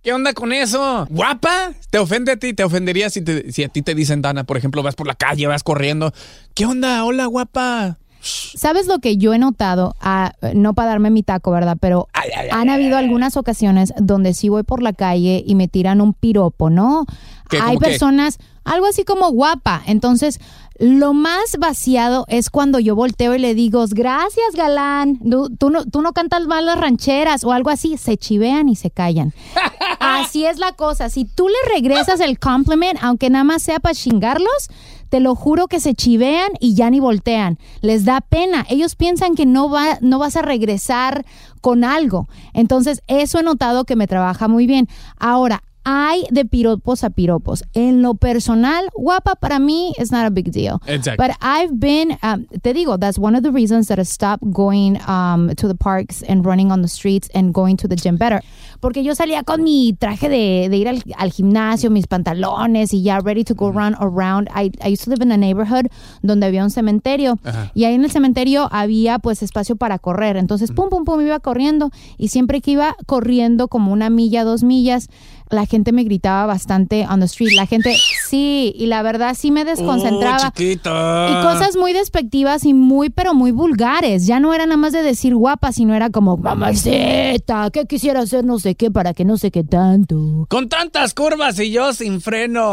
¿Qué 0.03 0.13
onda 0.13 0.33
con 0.33 0.53
eso? 0.53 1.07
¿Guapa? 1.11 1.73
¿Te 1.91 1.99
ofende 1.99 2.33
a 2.33 2.37
ti? 2.37 2.55
¿Te 2.55 2.65
ofendería 2.65 3.11
si, 3.11 3.23
si 3.51 3.65
a 3.65 3.69
ti 3.69 3.83
te 3.83 3.95
dicen, 3.95 4.23
Dana, 4.23 4.45
por 4.45 4.57
ejemplo, 4.57 4.83
vas 4.83 4.95
por 4.95 5.07
la 5.07 5.15
calle, 5.15 5.47
vas 5.47 5.63
corriendo? 5.63 6.15
¿Qué 6.55 6.65
onda? 6.65 7.05
Hola, 7.05 7.27
guapa. 7.27 7.99
¿Sabes 8.21 8.87
lo 8.87 8.99
que 8.99 9.17
yo 9.17 9.33
he 9.33 9.39
notado? 9.39 9.95
Ah, 10.01 10.33
no 10.55 10.75
para 10.75 10.91
darme 10.91 11.11
mi 11.11 11.23
taco, 11.23 11.51
¿verdad? 11.51 11.77
Pero 11.81 12.09
han 12.51 12.69
habido 12.69 12.97
algunas 12.97 13.37
ocasiones 13.37 13.93
donde 13.99 14.35
sí 14.35 14.49
voy 14.49 14.65
por 14.65 14.83
la 14.83 14.93
calle 14.93 15.43
y 15.47 15.55
me 15.55 15.69
tiran 15.69 16.01
un 16.01 16.15
piropo, 16.15 16.71
¿no? 16.71 17.07
¿Qué, 17.49 17.59
Hay 17.61 17.79
qué? 17.79 17.87
personas, 17.87 18.39
algo 18.65 18.87
así 18.87 19.05
como 19.05 19.31
guapa. 19.31 19.83
Entonces, 19.87 20.41
lo 20.79 21.13
más 21.13 21.57
vaciado 21.59 22.25
es 22.29 22.51
cuando 22.51 22.79
yo 22.79 22.95
volteo 22.95 23.35
y 23.35 23.39
le 23.39 23.55
digo, 23.55 23.85
gracias, 23.91 24.55
galán. 24.55 25.19
Tú, 25.19 25.51
tú 25.57 25.71
no, 25.71 25.85
tú 25.85 26.03
no 26.03 26.13
cantas 26.13 26.47
mal 26.47 26.67
las 26.67 26.79
rancheras 26.79 27.43
o 27.45 27.53
algo 27.53 27.71
así. 27.71 27.97
Se 27.97 28.17
chivean 28.17 28.69
y 28.69 28.77
se 28.77 28.91
callan. 28.91 29.33
Así 30.01 30.45
es 30.45 30.59
la 30.59 30.73
cosa. 30.73 31.09
Si 31.11 31.25
tú 31.25 31.49
le 31.49 31.75
regresas 31.75 32.21
el 32.21 32.39
compliment, 32.39 32.99
aunque 33.03 33.31
nada 33.31 33.45
más 33.45 33.63
sea 33.63 33.81
para 33.81 33.95
chingarlos, 33.95 34.69
te 35.09 35.21
lo 35.21 35.35
juro 35.35 35.69
que 35.69 35.81
se 35.81 35.95
chivean 35.95 36.51
y 36.61 36.75
ya 36.75 36.91
ni 36.91 37.01
voltean. 37.01 37.59
Les 37.81 38.05
da 38.05 38.21
pena. 38.21 38.67
Ellos 38.69 38.95
piensan 38.95 39.35
que 39.35 39.47
no, 39.47 39.71
va, 39.71 39.99
no 40.01 40.19
vas 40.19 40.37
a 40.37 40.43
regresar 40.43 41.25
con 41.61 41.85
algo. 41.85 42.29
Entonces, 42.53 43.03
eso 43.07 43.41
he 43.41 43.43
notado 43.43 43.85
que 43.85 43.97
me 43.97 44.07
trabaja 44.07 44.49
muy 44.49 44.67
bien. 44.67 44.89
Ahora, 45.19 45.63
hay 45.85 46.25
de 46.31 46.45
piropos 46.45 47.05
a 47.05 47.11
piropos. 47.11 47.65
En 47.75 48.03
lo 48.03 48.15
personal, 48.15 48.89
guapa 48.95 49.37
para 49.37 49.59
mí 49.59 49.93
is 49.99 50.13
not 50.13 50.27
a 50.27 50.31
big 50.31 50.51
deal. 50.51 50.81
Exacto. 50.87 51.23
But 51.23 51.37
I've 51.41 51.79
been, 51.79 52.19
um, 52.23 52.47
te 52.63 52.73
digo, 52.75 52.99
that's 52.99 53.19
one 53.19 53.37
of 53.37 53.43
the 53.43 53.51
reasons 53.51 53.89
that 53.89 53.99
I 53.99 54.05
stopped 54.05 54.45
going 54.53 54.99
um, 55.09 55.55
to 55.57 55.69
the 55.69 55.75
parks 55.75 56.23
and 56.23 56.45
running 56.45 56.71
on 56.71 56.83
the 56.83 56.89
streets 56.89 57.29
and 57.35 57.53
going 57.53 57.77
to 57.79 57.89
the 57.89 57.97
gym 57.97 58.17
better. 58.17 58.43
Porque 58.81 59.03
yo 59.03 59.15
salía 59.15 59.43
con 59.45 59.63
mi 59.63 59.93
traje 59.93 60.29
de, 60.29 60.69
de 60.69 60.77
ir 60.77 60.89
al, 60.89 61.03
al 61.17 61.33
gimnasio, 61.33 61.91
mis 61.91 62.07
pantalones 62.07 62.93
y 62.93 63.03
ya 63.03 63.21
ready 63.21 63.45
to 63.45 63.55
go 63.55 63.71
run 63.71 63.95
around. 64.01 64.49
I, 64.55 64.71
I 64.83 64.89
used 64.93 65.05
to 65.05 65.11
live 65.11 65.23
in 65.23 65.33
a 65.33 65.37
neighborhood 65.37 65.87
donde 66.23 66.47
había 66.47 66.63
un 66.63 66.71
cementerio 66.71 67.39
Ajá. 67.45 67.73
y 67.75 67.85
ahí 67.85 67.95
en 67.95 68.05
el 68.05 68.11
cementerio 68.11 68.69
había 68.71 69.19
pues 69.19 69.43
espacio 69.43 69.77
para 69.77 69.99
correr. 69.99 70.37
Entonces, 70.37 70.71
pum, 70.71 70.89
pum, 70.91 71.05
pum, 71.05 71.21
iba 71.21 71.41
corriendo 71.41 71.91
y 72.17 72.29
siempre 72.29 72.61
que 72.61 72.73
iba 72.73 72.97
corriendo 73.07 73.69
como 73.69 73.93
una 73.93 74.11
milla, 74.11 74.45
dos 74.45 74.63
millas, 74.63 75.09
la 75.51 75.67
gente 75.67 75.93
me 75.93 76.05
gritaba 76.05 76.47
bastante 76.47 77.07
on 77.09 77.21
the 77.21 77.27
street. 77.27 77.55
La 77.55 77.67
gente, 77.67 77.97
sí, 78.29 78.73
y 78.77 78.87
la 78.87 79.03
verdad 79.03 79.37
sí 79.39 79.51
me 79.51 79.65
desconcentraba. 79.65 80.49
Oh, 80.49 80.51
chiquita. 80.51 81.29
Y 81.31 81.43
cosas 81.43 81.77
muy 81.77 81.93
despectivas 81.93 82.65
y 82.65 82.75
muy, 82.75 83.11
pero 83.11 83.35
muy 83.35 83.51
vulgares. 83.51 84.27
Ya 84.27 84.41
no 84.41 84.55
era 84.55 84.67
nada 84.67 84.77
más 84.77 84.93
de 84.93 85.03
decir 85.03 85.35
guapa, 85.35 85.73
sino 85.73 85.95
era 85.95 86.11
como, 86.11 86.37
mamacita, 86.37 87.71
¿qué 87.71 87.87
quisiera 87.87 88.21
hacer 88.21 88.45
no 88.45 88.59
sé 88.59 88.75
qué 88.75 88.91
para 88.91 89.15
que 89.15 89.25
no 89.25 89.39
sé 89.39 89.51
qué 89.51 89.65
tanto? 89.65 90.47
Con 90.49 90.69
tantas 90.69 91.15
curvas 91.15 91.59
y 91.59 91.71
yo 91.71 91.93
sin 91.93 92.21
frenos. 92.21 92.69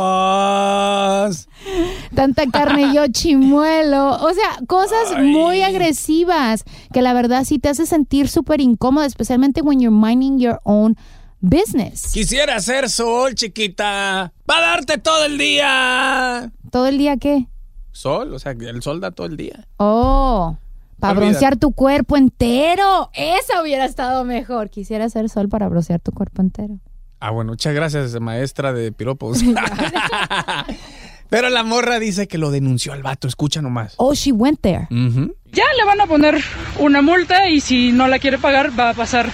Tanta 2.13 2.47
carne 2.47 2.91
y 2.91 2.95
yo 2.95 3.07
chimuelo. 3.11 4.17
O 4.21 4.33
sea, 4.33 4.65
cosas 4.67 5.21
muy 5.21 5.61
agresivas 5.61 6.63
que 6.93 7.01
la 7.01 7.13
verdad 7.13 7.43
sí 7.45 7.59
te 7.59 7.69
hace 7.69 7.85
sentir 7.85 8.27
súper 8.27 8.61
incómoda, 8.61 9.05
especialmente 9.05 9.61
when 9.61 9.79
you're 9.79 9.95
minding 9.95 10.39
your 10.39 10.59
own 10.63 10.97
business. 11.45 12.11
Quisiera 12.13 12.59
ser 12.59 12.89
sol, 12.89 13.35
chiquita. 13.35 14.33
Va 14.49 14.57
a 14.57 14.61
darte 14.61 14.97
todo 14.97 15.25
el 15.25 15.37
día. 15.37 16.51
¿Todo 16.71 16.87
el 16.87 16.97
día 16.97 17.17
qué? 17.17 17.47
Sol, 17.91 18.33
o 18.33 18.39
sea, 18.39 18.51
el 18.51 18.81
sol 18.81 18.99
da 18.99 19.11
todo 19.11 19.27
el 19.27 19.37
día. 19.37 19.67
Oh, 19.77 20.57
para 20.99 21.13
Olvídate. 21.13 21.29
broncear 21.31 21.55
tu 21.57 21.71
cuerpo 21.71 22.17
entero. 22.17 23.09
Eso 23.13 23.61
hubiera 23.61 23.85
estado 23.85 24.23
mejor. 24.25 24.69
Quisiera 24.69 25.05
hacer 25.05 25.29
sol 25.29 25.47
para 25.49 25.69
broncear 25.69 25.99
tu 26.01 26.11
cuerpo 26.11 26.41
entero. 26.41 26.79
Ah, 27.19 27.31
bueno, 27.31 27.51
muchas 27.53 27.73
gracias, 27.73 28.19
maestra 28.19 28.73
de 28.73 28.91
piropos. 28.91 29.39
Pero 31.29 31.49
la 31.49 31.63
morra 31.63 31.99
dice 31.99 32.27
que 32.27 32.37
lo 32.37 32.51
denunció 32.51 32.93
al 32.93 33.01
vato, 33.01 33.27
escucha 33.27 33.61
nomás. 33.61 33.95
Oh, 33.97 34.13
she 34.13 34.31
went 34.31 34.61
there. 34.61 34.87
Ya 34.89 35.63
le 35.77 35.85
van 35.85 36.01
a 36.01 36.05
poner 36.07 36.41
una 36.79 37.01
multa 37.01 37.49
y 37.49 37.61
si 37.61 37.91
no 37.91 38.07
la 38.07 38.19
quiere 38.19 38.37
pagar 38.37 38.77
va 38.77 38.91
a 38.91 38.93
pasar 38.93 39.29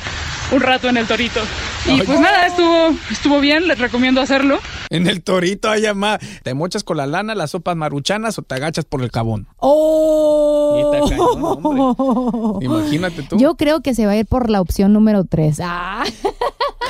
un 0.52 0.62
rato 0.62 0.88
en 0.90 0.98
el 0.98 1.08
torito. 1.08 1.42
Y 1.86 2.02
pues 2.02 2.20
nada, 2.20 2.46
estuvo, 2.46 2.96
estuvo 3.10 3.40
bien, 3.40 3.68
les 3.68 3.80
recomiendo 3.80 4.22
hacerlo. 4.22 4.60
En 4.98 5.08
el 5.08 5.24
torito 5.24 5.70
hay 5.70 5.82
llamada. 5.82 6.20
¿Te 6.44 6.54
mochas 6.54 6.84
con 6.84 6.98
la 6.98 7.06
lana, 7.08 7.34
las 7.34 7.52
sopas 7.52 7.76
maruchanas 7.76 8.38
o 8.38 8.42
te 8.42 8.56
agachas 8.56 8.86
por 8.86 9.02
el 9.02 9.10
cabón? 9.12 9.48
Oh. 9.58 10.78
Y 10.94 11.10
cañón. 11.10 12.58
Imagínate 12.62 13.24
tú. 13.24 13.38
Yo 13.38 13.56
creo 13.56 13.82
que 13.82 13.96
se 13.96 14.06
va 14.06 14.12
a 14.12 14.18
ir 14.18 14.26
por 14.26 14.50
la 14.50 14.62
opción 14.62 14.94
número 14.94 15.24
3. 15.24 15.60
Ah. 15.64 16.04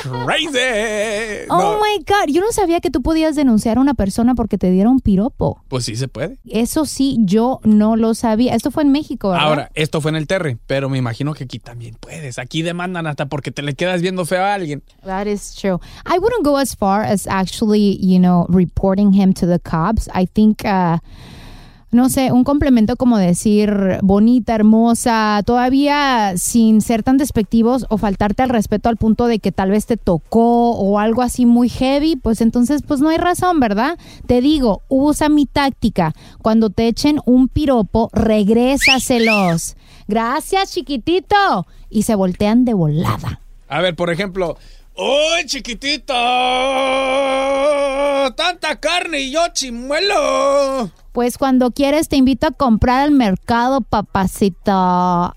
Crazy. 0.02 1.46
Oh 1.48 1.56
No, 1.56 1.74
my 1.76 2.04
God. 2.04 2.32
Yo 2.32 2.40
no 2.40 2.50
sabía 2.52 2.80
que 2.80 2.90
tú 2.90 3.02
podías 3.02 3.36
denunciar 3.36 3.78
a 3.78 3.80
una 3.80 3.94
persona 3.94 4.34
porque 4.34 4.58
te 4.58 4.70
dieron 4.70 4.98
piropo. 5.00 5.62
Pues 5.68 5.84
sí 5.84 5.94
se 5.96 6.08
puede. 6.08 6.38
Eso 6.48 6.86
sí, 6.86 7.18
yo 7.20 7.60
no 7.62 7.94
lo 7.96 8.14
sabía. 8.14 8.54
Esto 8.54 8.70
fue 8.72 8.82
en 8.82 8.90
México, 8.90 9.30
¿verdad? 9.30 9.46
Ahora, 9.46 9.70
esto 9.74 10.00
fue 10.00 10.10
en 10.10 10.16
el 10.16 10.26
Terry, 10.26 10.58
pero 10.66 10.88
me 10.88 10.98
imagino 10.98 11.34
que 11.34 11.44
aquí 11.44 11.58
también 11.60 11.96
puedes. 12.00 12.38
Aquí 12.40 12.62
demandan 12.62 13.06
hasta 13.06 13.26
porque 13.26 13.52
te 13.52 13.62
le 13.62 13.74
quedas 13.74 14.02
viendo 14.02 14.24
feo 14.24 14.42
a 14.42 14.54
alguien. 14.54 14.82
That 15.04 15.26
is 15.26 15.54
true. 15.54 15.78
I 16.04 16.18
wouldn't 16.18 16.44
go 16.44 16.56
as 16.56 16.74
far 16.76 17.04
as 17.04 17.26
actually, 17.28 17.91
you 18.00 18.18
know, 18.18 18.46
reporting 18.48 19.12
him 19.12 19.32
to 19.34 19.46
the 19.46 19.58
cops. 19.58 20.08
I 20.14 20.26
think, 20.26 20.64
uh, 20.64 20.98
no 21.90 22.08
sé, 22.08 22.32
un 22.32 22.44
complemento 22.44 22.96
como 22.96 23.18
decir 23.18 23.98
bonita, 24.02 24.54
hermosa, 24.54 25.42
todavía 25.44 26.32
sin 26.36 26.80
ser 26.80 27.02
tan 27.02 27.18
despectivos 27.18 27.84
o 27.90 27.98
faltarte 27.98 28.42
al 28.42 28.48
respeto 28.48 28.88
al 28.88 28.96
punto 28.96 29.26
de 29.26 29.38
que 29.38 29.52
tal 29.52 29.70
vez 29.70 29.84
te 29.86 29.98
tocó 29.98 30.70
o 30.70 30.98
algo 30.98 31.22
así 31.22 31.44
muy 31.44 31.68
heavy, 31.68 32.16
pues 32.16 32.40
entonces 32.40 32.82
pues 32.86 33.00
no 33.00 33.10
hay 33.10 33.18
razón, 33.18 33.60
¿verdad? 33.60 33.98
Te 34.26 34.40
digo, 34.40 34.82
usa 34.88 35.28
mi 35.28 35.44
táctica. 35.44 36.14
Cuando 36.40 36.70
te 36.70 36.88
echen 36.88 37.18
un 37.26 37.48
piropo, 37.48 38.08
regrésaselos. 38.14 39.76
Gracias, 40.08 40.72
chiquitito. 40.72 41.66
Y 41.90 42.02
se 42.04 42.14
voltean 42.14 42.64
de 42.64 42.74
volada. 42.74 43.40
A 43.68 43.80
ver, 43.80 43.94
por 43.96 44.10
ejemplo, 44.10 44.56
¡Uy, 44.94 45.46
chiquitito! 45.46 46.12
¡Tanta 48.36 48.78
carne 48.78 49.20
y 49.20 49.32
yo 49.32 49.40
chimuelo! 49.52 50.90
Pues 51.12 51.38
cuando 51.38 51.70
quieres 51.70 52.08
te 52.08 52.16
invito 52.16 52.46
a 52.46 52.50
comprar 52.50 53.00
al 53.00 53.10
mercado, 53.10 53.80
papacito. 53.80 55.34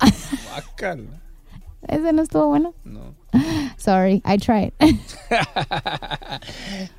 Guácala. 0.51 1.21
¿Ese 1.87 2.13
no 2.13 2.21
estuvo 2.21 2.47
bueno? 2.47 2.73
No. 2.83 3.15
Sorry, 3.77 4.21
I 4.25 4.37
tried. 4.37 4.73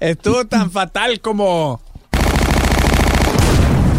Estuvo 0.01 0.47
tan 0.47 0.71
fatal 0.71 1.21
como. 1.21 1.81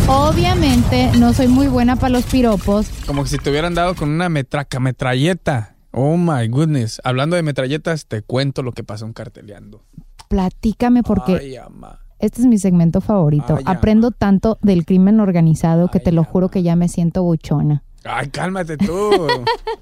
Obviamente 0.08 1.12
no 1.18 1.34
soy 1.34 1.48
muy 1.48 1.68
buena 1.68 1.96
para 1.96 2.10
los 2.10 2.26
piropos. 2.26 2.88
Como 3.06 3.26
si 3.26 3.38
te 3.38 3.50
hubieran 3.50 3.74
dado 3.74 3.96
con 3.96 4.10
una 4.10 4.30
metraca, 4.30 4.80
metralleta. 4.80 5.76
Oh 6.00 6.16
my 6.16 6.48
goodness. 6.48 7.01
Hablando 7.04 7.36
de 7.36 7.42
metralletas, 7.42 8.06
te 8.06 8.22
cuento 8.22 8.62
lo 8.62 8.72
que 8.72 8.84
pasó 8.84 9.08
en 9.08 9.13
carteleando. 9.13 9.84
Platícame 10.30 11.01
porque 11.01 11.38
Ay, 11.38 11.56
ama. 11.56 12.01
este 12.20 12.42
es 12.42 12.46
mi 12.48 12.60
segmento 12.60 13.01
favorito. 13.01 13.56
Ay, 13.58 13.63
Aprendo 13.66 14.12
tanto 14.12 14.60
del 14.62 14.86
crimen 14.86 15.20
organizado 15.20 15.89
que 15.89 16.00
te 16.00 16.12
lo 16.12 16.24
juro 16.24 16.50
que 16.50 16.62
ya 16.62 16.75
me 16.75 16.88
siento 16.88 17.24
buchona. 17.24 17.84
Ay, 18.04 18.30
cálmate 18.30 18.77
tú. 18.77 19.10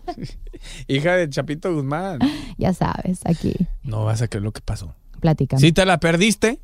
Hija 0.88 1.16
de 1.16 1.30
Chapito 1.30 1.74
Guzmán. 1.74 2.20
Ya 2.58 2.74
sabes, 2.74 3.20
aquí. 3.26 3.54
No 3.84 4.06
vas 4.06 4.22
a 4.22 4.30
creer 4.30 4.44
lo 4.44 4.54
que 4.54 4.62
pasó. 4.62 4.96
Platícame. 5.20 5.60
Si 5.60 5.74
te 5.74 5.86
la 5.86 6.00
perdiste, 6.00 6.62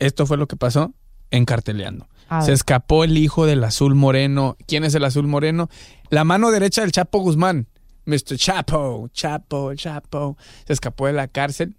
esto 0.00 0.26
fue 0.26 0.36
lo 0.36 0.46
que 0.48 0.56
pasó 0.56 0.92
en 1.30 1.46
Carteleando. 1.46 2.08
Se 2.44 2.52
escapó 2.52 3.04
el 3.04 3.16
hijo 3.16 3.46
del 3.46 3.64
azul 3.64 3.94
moreno. 3.94 4.56
¿Quién 4.66 4.84
es 4.84 4.94
el 4.94 5.04
azul 5.04 5.26
moreno? 5.26 5.68
La 6.10 6.24
mano 6.24 6.50
derecha 6.50 6.82
del 6.82 6.92
Chapo 6.92 7.20
Guzmán. 7.20 7.68
Mr. 8.04 8.36
Chapo, 8.36 9.08
Chapo, 9.12 9.74
Chapo. 9.74 10.36
Se 10.66 10.72
escapó 10.72 11.06
de 11.06 11.12
la 11.12 11.28
cárcel 11.28 11.76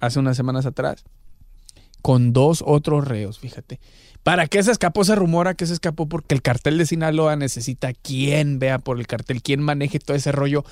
hace 0.00 0.18
unas 0.18 0.36
semanas 0.36 0.66
atrás 0.66 1.04
con 2.06 2.32
dos 2.32 2.62
otros 2.64 3.04
reos, 3.04 3.40
fíjate. 3.40 3.80
¿Para 4.22 4.46
qué 4.46 4.62
se 4.62 4.70
escapó? 4.70 5.02
Se 5.02 5.16
rumora 5.16 5.54
que 5.54 5.66
se 5.66 5.72
escapó 5.72 6.08
porque 6.08 6.36
el 6.36 6.40
cartel 6.40 6.78
de 6.78 6.86
Sinaloa 6.86 7.34
necesita 7.34 7.92
quien 7.94 8.60
vea 8.60 8.78
por 8.78 9.00
el 9.00 9.08
cartel, 9.08 9.42
quien 9.42 9.60
maneje 9.60 9.98
todo 9.98 10.16
ese 10.16 10.30
rollo. 10.30 10.64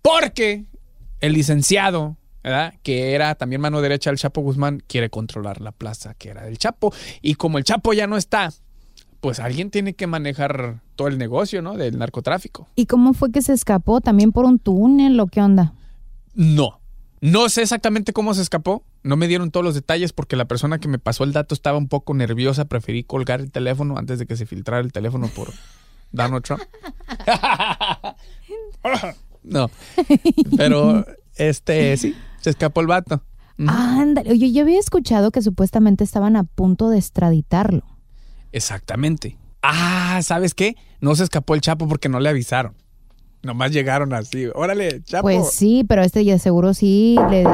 Porque 0.00 0.66
el 1.18 1.32
licenciado, 1.32 2.18
¿verdad? 2.44 2.74
que 2.84 3.14
era 3.14 3.34
también 3.34 3.60
mano 3.60 3.80
derecha 3.80 4.10
del 4.10 4.20
Chapo 4.20 4.42
Guzmán, 4.42 4.80
quiere 4.86 5.10
controlar 5.10 5.60
la 5.60 5.72
plaza 5.72 6.14
que 6.14 6.28
era 6.28 6.44
del 6.44 6.56
Chapo. 6.56 6.94
Y 7.20 7.34
como 7.34 7.58
el 7.58 7.64
Chapo 7.64 7.92
ya 7.92 8.06
no 8.06 8.16
está, 8.16 8.52
pues 9.20 9.40
alguien 9.40 9.70
tiene 9.70 9.94
que 9.94 10.06
manejar 10.06 10.80
todo 10.96 11.08
el 11.08 11.18
negocio, 11.18 11.62
¿no? 11.62 11.76
Del 11.76 11.98
narcotráfico. 11.98 12.68
¿Y 12.74 12.86
cómo 12.86 13.12
fue 13.12 13.30
que 13.30 13.42
se 13.42 13.52
escapó? 13.52 14.00
¿También 14.00 14.32
por 14.32 14.44
un 14.44 14.58
túnel 14.58 15.18
o 15.20 15.26
qué 15.26 15.40
onda? 15.42 15.74
No. 16.34 16.80
No 17.20 17.48
sé 17.50 17.62
exactamente 17.62 18.12
cómo 18.12 18.32
se 18.32 18.42
escapó. 18.42 18.82
No 19.02 19.16
me 19.16 19.28
dieron 19.28 19.50
todos 19.50 19.64
los 19.64 19.74
detalles 19.74 20.12
porque 20.12 20.36
la 20.36 20.46
persona 20.46 20.78
que 20.78 20.88
me 20.88 20.98
pasó 20.98 21.24
el 21.24 21.32
dato 21.32 21.54
estaba 21.54 21.76
un 21.76 21.88
poco 21.88 22.14
nerviosa. 22.14 22.64
Preferí 22.64 23.04
colgar 23.04 23.40
el 23.40 23.50
teléfono 23.50 23.98
antes 23.98 24.18
de 24.18 24.26
que 24.26 24.36
se 24.36 24.46
filtrara 24.46 24.82
el 24.82 24.92
teléfono 24.92 25.28
por 25.28 25.52
Donald 26.12 26.42
Trump. 26.42 26.62
no. 29.42 29.70
Pero, 30.56 31.04
este, 31.36 31.96
sí, 31.98 32.16
se 32.40 32.50
escapó 32.50 32.80
el 32.80 32.86
vato. 32.86 33.22
Ándale. 33.66 34.30
Oye, 34.30 34.52
yo 34.52 34.62
había 34.62 34.78
escuchado 34.78 35.30
que 35.30 35.42
supuestamente 35.42 36.04
estaban 36.04 36.36
a 36.36 36.44
punto 36.44 36.88
de 36.88 36.98
extraditarlo. 36.98 37.82
Exactamente. 38.52 39.38
Ah, 39.62 40.20
¿sabes 40.22 40.54
qué? 40.54 40.76
No 41.00 41.14
se 41.14 41.24
escapó 41.24 41.54
el 41.54 41.60
Chapo 41.60 41.88
porque 41.88 42.08
no 42.08 42.20
le 42.20 42.28
avisaron. 42.28 42.74
Nomás 43.42 43.72
llegaron 43.72 44.12
así. 44.12 44.46
Órale, 44.54 45.02
Chapo. 45.02 45.22
Pues 45.22 45.52
sí, 45.52 45.84
pero 45.88 46.02
este 46.02 46.24
ya 46.24 46.38
seguro 46.38 46.74
sí 46.74 47.16
le... 47.30 47.44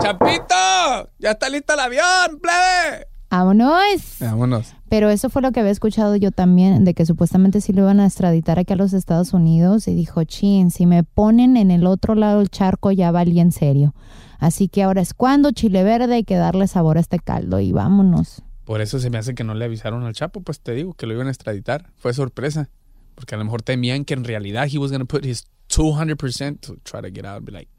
¡Chapito! 0.00 1.10
¡Ya 1.18 1.32
está 1.32 1.48
listo 1.48 1.74
el 1.74 1.80
avión, 1.80 2.40
plebe! 2.40 3.06
¡Vámonos! 3.30 4.16
Vámonos. 4.20 4.74
Pero 4.88 5.08
eso 5.08 5.30
fue 5.30 5.40
lo 5.40 5.52
que 5.52 5.60
había 5.60 5.72
escuchado 5.72 6.16
yo 6.16 6.32
también, 6.32 6.84
de 6.84 6.92
que 6.92 7.06
supuestamente 7.06 7.60
sí 7.60 7.72
lo 7.72 7.82
iban 7.82 8.00
a 8.00 8.06
extraditar 8.06 8.58
aquí 8.58 8.72
a 8.74 8.76
los 8.76 8.92
Estados 8.92 9.32
Unidos 9.32 9.88
y 9.88 9.94
dijo, 9.94 10.24
chin, 10.24 10.70
si 10.70 10.84
me 10.84 11.02
ponen 11.02 11.56
en 11.56 11.70
el 11.70 11.86
otro 11.86 12.14
lado 12.14 12.40
del 12.40 12.50
charco 12.50 12.90
ya 12.90 13.10
valí 13.10 13.40
en 13.40 13.52
serio. 13.52 13.94
Así 14.38 14.68
que 14.68 14.82
ahora 14.82 15.00
es 15.00 15.14
cuando 15.14 15.52
chile 15.52 15.82
verde 15.82 16.16
hay 16.16 16.24
que 16.24 16.36
darle 16.36 16.66
sabor 16.66 16.98
a 16.98 17.00
este 17.00 17.20
caldo 17.20 17.60
y 17.60 17.72
vámonos. 17.72 18.42
Por 18.64 18.80
eso 18.80 18.98
se 18.98 19.10
me 19.10 19.18
hace 19.18 19.34
que 19.34 19.44
no 19.44 19.54
le 19.54 19.64
avisaron 19.64 20.04
al 20.04 20.14
Chapo, 20.14 20.40
pues 20.40 20.60
te 20.60 20.72
digo 20.72 20.94
que 20.94 21.06
lo 21.06 21.14
iban 21.14 21.26
a 21.26 21.30
extraditar. 21.30 21.90
Fue 21.96 22.14
sorpresa. 22.14 22.68
Porque 23.14 23.34
a 23.34 23.38
lo 23.38 23.44
mejor 23.44 23.62
temían 23.62 24.04
que 24.04 24.14
en 24.14 24.24
realidad 24.24 24.68
he 24.72 24.78
was 24.78 24.90
going 24.90 25.00
to 25.00 25.06
put 25.06 25.24
his 25.24 25.44
200% 25.68 26.60
to 26.60 26.76
try 26.84 27.00
to 27.02 27.10
get 27.12 27.24
out. 27.24 27.44
Be 27.44 27.52
like, 27.52 27.70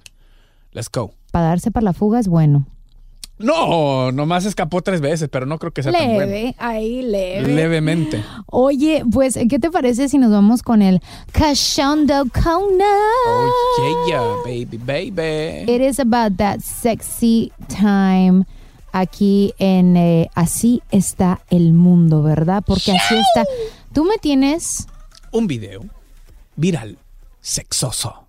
let's 0.74 0.90
go. 0.90 1.14
Para 1.32 1.48
darse 1.48 1.72
para 1.72 1.86
la 1.86 1.94
fuga 1.94 2.20
es 2.20 2.28
bueno. 2.28 2.68
No, 3.40 4.12
nomás 4.12 4.46
escapó 4.46 4.82
tres 4.82 5.02
veces, 5.02 5.28
pero 5.28 5.48
no 5.48 5.58
creo 5.58 5.72
que 5.72 5.82
sea 5.82 5.92
tan 5.92 6.14
bueno. 6.14 6.32
Leve, 6.32 6.56
ahí 6.60 7.02
leve. 7.02 7.48
Levemente. 7.48 8.24
Oye, 8.46 9.04
pues, 9.12 9.38
¿qué 9.50 9.58
te 9.58 9.72
parece 9.72 10.08
si 10.08 10.20
nos 10.20 10.32
vamos 10.32 10.62
con 10.62 10.84
el 10.84 11.02
Cachando 11.32 12.26
Kona? 12.32 12.86
Oh, 13.28 14.06
yeah, 14.08 14.22
baby, 14.46 14.78
baby. 14.78 15.72
It 15.72 15.82
is 15.82 16.00
about 16.00 16.38
that 16.38 16.60
sexy 16.60 17.52
time 17.68 18.46
aquí 18.94 19.54
en 19.60 19.98
eh, 19.98 20.30
Así 20.34 20.82
está 20.92 21.42
el 21.50 21.74
mundo, 21.74 22.24
¿verdad? 22.24 22.64
Porque 22.66 22.94
así 22.94 23.16
está. 23.16 23.46
Tú 23.94 24.06
me 24.06 24.18
tienes 24.18 24.88
Un 25.32 25.48
video 25.48 25.82
viral, 26.56 26.98
sexoso. 27.42 28.28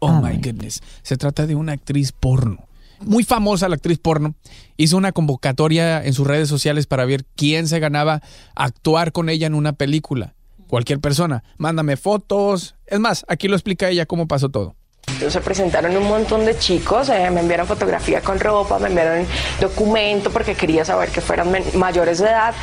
Oh 0.00 0.08
A 0.08 0.20
my 0.20 0.36
ver. 0.38 0.40
goodness. 0.52 0.82
Se 1.02 1.16
trata 1.16 1.46
de 1.46 1.54
una 1.54 1.72
actriz 1.72 2.10
porno. 2.12 2.66
Muy 3.00 3.24
famosa 3.24 3.68
la 3.68 3.76
actriz 3.76 3.98
porno. 3.98 4.34
Hizo 4.76 4.96
una 4.96 5.12
convocatoria 5.12 6.04
en 6.04 6.12
sus 6.14 6.26
redes 6.26 6.48
sociales 6.48 6.86
para 6.86 7.04
ver 7.04 7.24
quién 7.36 7.68
se 7.68 7.78
ganaba 7.80 8.22
actuar 8.54 9.12
con 9.12 9.28
ella 9.28 9.46
en 9.46 9.54
una 9.54 9.72
película. 9.72 10.34
Cualquier 10.68 11.00
persona. 11.00 11.44
Mándame 11.58 11.96
fotos. 11.96 12.74
Es 12.86 12.98
más, 13.00 13.24
aquí 13.28 13.48
lo 13.48 13.54
explica 13.56 13.88
ella 13.90 14.06
cómo 14.06 14.26
pasó 14.26 14.48
todo. 14.48 14.74
Entonces 15.06 15.32
se 15.32 15.40
presentaron 15.40 15.96
un 15.96 16.08
montón 16.08 16.44
de 16.44 16.58
chicos, 16.58 17.08
eh, 17.08 17.30
me 17.30 17.40
enviaron 17.40 17.66
fotografía 17.66 18.20
con 18.20 18.40
ropa, 18.40 18.78
me 18.78 18.88
enviaron 18.88 19.26
documento 19.60 20.30
porque 20.30 20.54
quería 20.54 20.84
saber 20.84 21.10
que 21.10 21.20
fueran 21.20 21.52
mayores 21.74 22.18
de 22.18 22.26
edad 22.26 22.54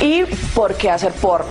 y 0.00 0.22
por 0.54 0.76
qué 0.76 0.90
hacer 0.90 1.12
porno. 1.12 1.50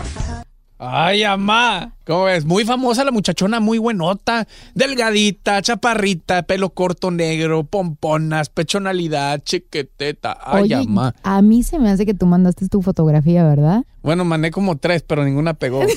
Ay, 0.77 1.23
amá. 1.23 1.93
¿Cómo 2.05 2.25
ves? 2.25 2.45
Muy 2.45 2.65
famosa 2.65 3.05
la 3.05 3.11
muchachona, 3.11 3.59
muy 3.59 3.77
buenota, 3.77 4.45
delgadita, 4.73 5.61
chaparrita, 5.61 6.43
pelo 6.43 6.71
corto 6.71 7.11
negro, 7.11 7.63
pomponas, 7.63 8.49
pechonalidad, 8.49 9.41
chiqueteta. 9.41 10.37
Ay, 10.43 10.63
Oye, 10.63 10.75
amá. 10.75 11.15
a 11.23 11.41
mí 11.41 11.63
se 11.63 11.79
me 11.79 11.89
hace 11.89 12.05
que 12.05 12.13
tú 12.13 12.25
mandaste 12.25 12.67
tu 12.67 12.81
fotografía, 12.81 13.45
¿verdad? 13.45 13.83
Bueno, 14.03 14.25
mandé 14.25 14.51
como 14.51 14.77
tres, 14.77 15.01
pero 15.01 15.23
ninguna 15.23 15.53
pegó. 15.53 15.81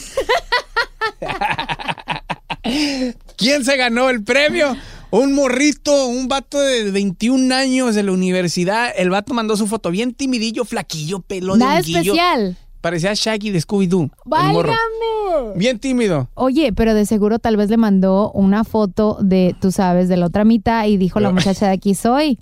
¿Quién 3.38 3.64
se 3.64 3.76
ganó 3.76 4.10
el 4.10 4.22
premio? 4.24 4.76
Un 5.10 5.32
morrito, 5.32 6.06
un 6.08 6.28
vato 6.28 6.60
de 6.60 6.90
21 6.90 7.54
años 7.54 7.94
de 7.94 8.02
la 8.02 8.12
universidad. 8.12 8.90
El 8.96 9.08
vato 9.08 9.32
mandó 9.32 9.56
su 9.56 9.66
foto 9.66 9.90
bien 9.90 10.12
timidillo, 10.12 10.64
flaquillo, 10.66 11.20
pelo 11.20 11.54
de 11.54 11.60
Nada 11.60 11.76
honguillo. 11.78 11.98
especial. 12.00 12.56
Parecía 12.82 13.12
Shaggy 13.14 13.50
de 13.50 13.60
Scooby-Doo. 13.60 14.02
el 14.02 14.52
morro. 14.52 14.72
¡Válgame! 14.72 15.56
Bien 15.58 15.78
tímido. 15.78 16.28
Oye, 16.34 16.72
pero 16.72 16.94
de 16.94 17.06
seguro 17.06 17.38
tal 17.38 17.56
vez 17.56 17.70
le 17.70 17.76
mandó 17.76 18.30
una 18.32 18.64
foto 18.64 19.18
de, 19.22 19.56
tú 19.60 19.72
sabes, 19.72 20.08
de 20.08 20.16
la 20.16 20.26
otra 20.26 20.44
mitad 20.44 20.84
y 20.86 20.96
dijo 20.96 21.18
la 21.20 21.30
muchacha 21.30 21.66
de 21.68 21.72
aquí 21.72 21.94
soy. 21.94 22.38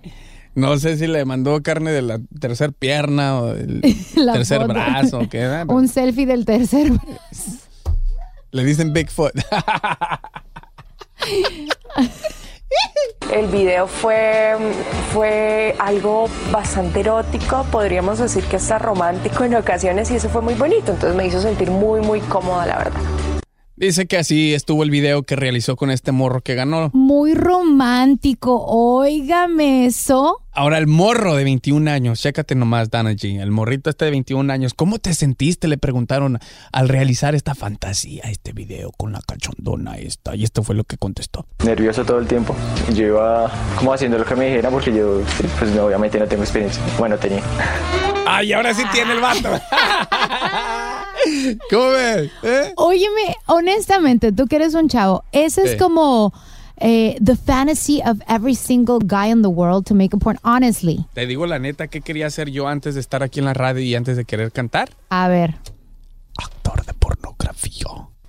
No 0.55 0.79
sé 0.79 0.97
si 0.97 1.07
le 1.07 1.25
mandó 1.27 1.63
carne 1.63 1.91
de 1.93 2.03
la 2.03 2.19
tercer 2.41 2.73
pierna 2.73 3.39
o 3.41 3.55
del 3.55 3.81
La 4.17 4.33
tercer 4.33 4.63
foto. 4.63 4.73
brazo. 4.73 5.21
¿qué? 5.31 5.65
Un 5.69 5.87
selfie 5.89 6.27
del 6.27 6.45
tercer. 6.47 6.91
Le 8.51 8.65
dicen 8.65 8.93
Bigfoot. 8.93 9.33
El 13.33 13.47
video 13.49 13.87
fue, 13.87 14.55
fue 15.13 15.75
algo 15.79 16.29
bastante 16.51 17.01
erótico, 17.01 17.67
podríamos 17.71 18.19
decir 18.19 18.45
que 18.45 18.57
hasta 18.57 18.79
romántico 18.79 19.45
en 19.45 19.57
ocasiones 19.57 20.11
y 20.11 20.17
eso 20.17 20.29
fue 20.29 20.43
muy 20.43 20.55
bonito, 20.55 20.93
entonces 20.93 21.15
me 21.17 21.27
hizo 21.27 21.41
sentir 21.41 21.71
muy 21.71 22.01
muy 22.01 22.21
cómoda 22.21 22.67
la 22.67 22.79
verdad. 22.79 23.01
Dice 23.79 24.07
que 24.07 24.17
así 24.17 24.55
estuvo 24.55 24.85
el 24.85 24.91
video 24.91 25.25
que 25.25 25.37
realizó 25.37 25.77
con 25.77 25.91
este 25.91 26.11
morro 26.11 26.41
que 26.41 26.55
ganó. 26.55 26.89
Muy 26.95 27.35
romántico. 27.35 28.65
Óigame 28.67 29.85
eso. 29.85 30.39
Ahora 30.53 30.79
el 30.79 30.87
morro 30.87 31.35
de 31.37 31.45
21 31.45 31.91
años, 31.91 32.19
chécate 32.19 32.55
nomás, 32.55 32.91
Dana 32.91 33.13
G, 33.13 33.39
el 33.39 33.51
morrito 33.51 33.91
este 33.91 34.07
de 34.07 34.13
21 34.13 34.51
años, 34.51 34.73
¿cómo 34.73 34.99
te 34.99 35.13
sentiste? 35.13 35.69
Le 35.69 35.77
preguntaron 35.77 36.39
al 36.73 36.89
realizar 36.89 37.35
esta 37.35 37.55
fantasía, 37.55 38.23
este 38.25 38.55
video 38.55 38.91
con 38.93 39.13
la 39.13 39.21
cachondona 39.21 39.99
esta, 39.99 40.35
y 40.35 40.45
esto 40.45 40.63
fue 40.63 40.75
lo 40.75 40.85
que 40.85 40.97
contestó. 40.97 41.45
nervioso 41.63 42.07
todo 42.07 42.19
el 42.19 42.27
tiempo. 42.27 42.57
Yo 42.95 43.07
iba 43.07 43.53
como 43.77 43.93
haciendo 43.93 44.17
lo 44.17 44.25
que 44.25 44.37
me 44.37 44.47
dijeran 44.47 44.73
porque 44.73 44.95
yo, 44.95 45.21
pues 45.59 45.71
no, 45.73 45.85
obviamente 45.85 46.19
no 46.19 46.27
tengo 46.27 46.45
experiencia. 46.45 46.83
Bueno, 46.99 47.19
tenía. 47.19 47.43
¡Ay, 48.27 48.55
ahora 48.55 48.73
sí 48.73 48.83
tiene 48.95 49.13
el 49.13 49.21
vato! 49.21 49.51
¿Cómo 51.71 51.91
ves? 51.91 52.31
¿Eh? 52.43 52.73
Óyeme, 52.77 53.37
honestamente, 53.47 54.33
tú 54.33 54.47
que 54.47 54.57
eres 54.57 54.75
un 54.75 54.89
chavo, 54.89 55.25
ese 55.33 55.63
es 55.63 55.71
Sí. 55.73 55.77
como 55.77 56.33
eh, 56.79 57.17
the 57.25 57.37
fantasy 57.37 58.03
of 58.05 58.19
every 58.29 58.55
single 58.55 58.99
guy 59.03 59.31
in 59.31 59.41
the 59.43 59.49
world 59.49 59.87
to 59.87 59.95
make 59.95 60.15
a 60.15 60.19
porn. 60.19 60.39
Honestly. 60.43 61.07
Te 61.15 61.27
digo 61.27 61.47
la 61.47 61.59
neta, 61.59 61.89
¿qué 61.89 62.01
quería 62.03 62.27
hacer 62.27 62.51
yo 62.51 62.69
antes 62.69 62.95
de 62.95 63.01
estar 63.01 63.23
aquí 63.23 63.39
en 63.39 63.47
la 63.47 63.55
radio 63.55 63.81
y 63.83 63.95
antes 63.95 64.17
de 64.17 64.25
querer 64.27 64.53
cantar? 64.53 64.91
A 65.09 65.27
ver. 65.29 65.55
Actor 66.37 66.85
de 66.85 66.93
pornografía. 66.93 67.87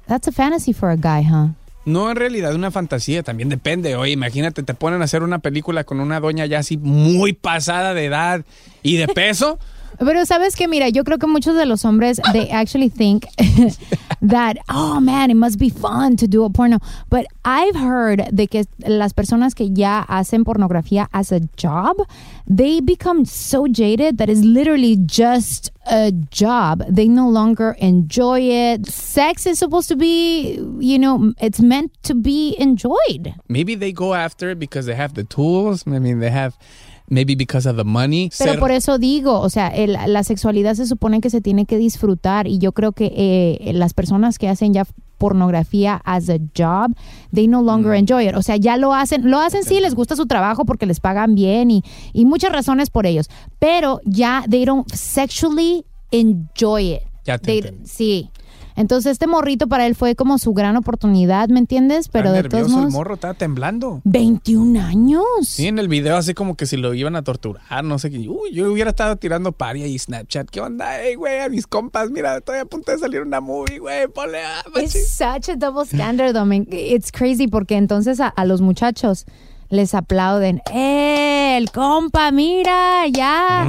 That's 0.08 0.28
a 0.30 0.32
fantasy 0.32 0.72
for 0.74 0.90
a 0.90 0.96
guy, 0.96 1.26
huh? 1.30 1.50
No 1.84 2.10
en 2.12 2.16
realidad 2.18 2.54
una 2.54 2.72
fantasía, 2.72 3.24
también 3.24 3.50
depende. 3.50 3.96
Oye, 3.96 4.12
imagínate, 4.12 4.64
te 4.64 4.74
ponen 4.74 5.02
a 5.02 5.06
hacer 5.06 5.24
una 5.24 5.40
película 5.40 5.84
con 5.86 6.00
una 6.00 6.20
doña 6.20 6.46
ya 6.46 6.60
así 6.60 6.78
muy 6.78 7.34
pasada 7.34 7.94
de 7.94 8.06
edad 8.06 8.46
y 8.84 8.98
de 8.98 9.08
peso. 9.08 9.58
Pero 10.00 10.26
sabes 10.26 10.56
que, 10.56 10.68
mira, 10.68 10.90
yo 10.90 11.04
creo 11.04 11.18
que 11.18 11.28
muchos 11.28 11.56
de 11.56 11.66
los 11.66 11.84
hombres, 11.84 12.22
they 12.32 12.50
actually 12.50 12.90
think 12.90 13.26
that, 14.22 14.58
oh 14.70 15.00
man, 15.00 15.32
it 15.32 15.36
must 15.36 15.58
be 15.58 15.70
fun 15.70 16.16
to 16.18 16.28
do 16.28 16.44
a 16.44 16.50
porno. 16.50 16.80
But 17.10 17.26
I've 17.44 17.76
heard 17.76 18.30
de 18.32 18.48
que 18.48 18.66
las 18.80 19.14
personas 19.14 19.56
que 19.56 19.70
ya 19.74 20.06
hacen 20.08 20.44
pornografía 20.44 21.08
as 21.14 21.32
a 21.32 21.40
job, 21.56 21.98
they 22.48 22.80
become 22.80 23.26
so 23.26 23.68
jaded 23.68 24.18
that 24.18 24.30
it's 24.30 24.42
literally 24.42 24.98
just 24.98 25.72
a 25.90 26.12
job. 26.12 26.84
They 26.88 27.08
no 27.08 27.28
longer 27.30 27.76
enjoy 27.80 28.42
it. 28.42 28.86
Sex 28.88 29.46
is 29.46 29.60
supposed 29.60 29.88
to 29.90 29.96
be, 29.96 30.60
you 30.80 31.00
know, 31.00 31.34
it's 31.42 31.60
meant 31.60 31.92
to 32.04 32.14
be 32.14 32.56
enjoyed. 32.60 33.34
Maybe 33.48 33.76
they 33.76 33.92
go 33.92 34.14
after 34.14 34.52
it 34.52 34.60
because 34.60 34.86
they 34.86 34.96
have 34.96 35.16
the 35.16 35.24
tools. 35.24 35.86
I 35.88 36.00
mean, 36.00 36.20
they 36.20 36.30
have 36.30 36.58
maybe 37.10 37.36
because 37.36 37.68
of 37.70 37.78
the 37.78 37.84
money. 37.84 38.30
Pero 38.38 38.52
Ser- 38.52 38.60
por 38.60 38.72
eso 38.72 38.98
digo, 38.98 39.40
o 39.40 39.50
sea, 39.50 39.68
el- 39.70 39.98
la 40.08 40.24
sexualidad 40.24 40.76
se 40.76 40.86
supone 40.88 41.22
que 41.22 41.30
se 41.30 41.42
tiene 41.42 41.66
que 41.66 41.78
disfrutar 41.78 42.48
y 42.48 42.58
yo 42.60 42.72
creo 42.74 42.92
que 42.92 43.12
eh, 43.16 43.72
las 43.74 43.94
personas 43.94 44.38
que 44.40 44.50
hacen 44.50 44.74
ya 44.74 44.86
pornografía 45.18 46.00
as 46.06 46.30
a 46.30 46.38
job, 46.56 46.96
they 47.34 47.48
no 47.48 47.62
longer 47.64 47.94
enjoy 47.96 48.28
it. 48.28 48.36
O 48.36 48.42
sea, 48.44 48.56
ya 48.58 48.78
lo 48.78 48.94
hacen, 48.94 49.30
lo 49.32 49.40
hacen 49.40 49.64
sí, 49.64 49.80
les 49.80 49.96
gusta 49.96 50.16
su 50.16 50.26
trabajo 50.28 50.64
porque 50.66 50.86
les 50.86 51.00
pagan 51.00 51.34
bien 51.36 51.72
y, 51.72 51.84
y 52.14 52.26
muchas 52.26 52.52
razones 52.52 52.90
por 52.90 53.06
ellos, 53.06 53.28
pero 53.60 54.00
ya 54.06 54.44
they 54.50 54.64
don't 54.66 54.88
sexually 54.94 55.86
enjoy 56.12 56.94
it. 56.94 57.02
Ya 57.26 57.38
te 57.38 57.46
They- 57.48 57.58
entendí. 57.60 57.88
sí. 57.88 58.30
Entonces 58.78 59.14
este 59.14 59.26
morrito 59.26 59.68
para 59.68 59.88
él 59.88 59.96
fue 59.96 60.16
como 60.16 60.38
su 60.38 60.54
gran 60.54 60.78
oportunidad, 60.78 61.50
¿me 61.50 61.58
entiendes? 61.60 62.10
Pero 62.10 62.32
de 62.32 62.44
todos 62.44 62.54
nervioso 62.54 62.76
el 62.76 62.82
modos, 62.82 62.94
morro, 62.94 63.16
estaba 63.16 63.34
temblando. 63.34 64.02
21 64.04 64.80
años. 64.80 65.24
Sí, 65.44 65.66
en 65.66 65.80
el 65.80 65.88
video 65.88 66.16
así 66.16 66.36
como 66.36 66.56
que 66.56 66.68
si 66.68 66.78
lo 66.78 66.94
iban 66.94 67.16
a 67.16 67.24
torturar, 67.24 67.84
no 67.84 67.98
sé 67.98 68.12
qué. 68.12 68.20
Uy, 68.20 68.54
yo 68.54 68.72
hubiera 68.72 68.92
estado 68.92 69.16
tirando 69.16 69.52
paria 69.52 69.88
y 69.88 69.98
Snapchat. 69.98 70.50
¿Qué 70.52 70.62
onda? 70.62 71.02
Ey, 71.02 71.16
güey, 71.16 71.40
a 71.40 71.50
mis 71.50 71.66
compas, 71.66 72.12
mira, 72.12 72.38
estoy 72.38 72.60
a 72.60 72.66
punto 72.66 72.92
de 72.92 73.00
salir 73.00 73.22
una 73.22 73.42
movie, 73.42 73.80
güey, 73.80 74.08
ponle 74.08 74.44
a... 74.44 74.64
It's 74.76 75.10
such 75.10 75.50
a 75.50 75.56
double 75.56 75.84
standard, 75.84 76.34
Domin. 76.34 76.68
It's 76.72 77.12
crazy 77.12 77.48
porque 77.48 77.78
entonces 77.78 78.20
a, 78.20 78.28
a 78.28 78.46
los 78.46 78.62
muchachos 78.62 79.26
les 79.70 79.94
aplauden. 79.94 80.62
¡Eh, 80.74 81.58
el 81.58 81.72
compa, 81.72 82.32
mira, 82.32 83.08
ya! 83.08 83.68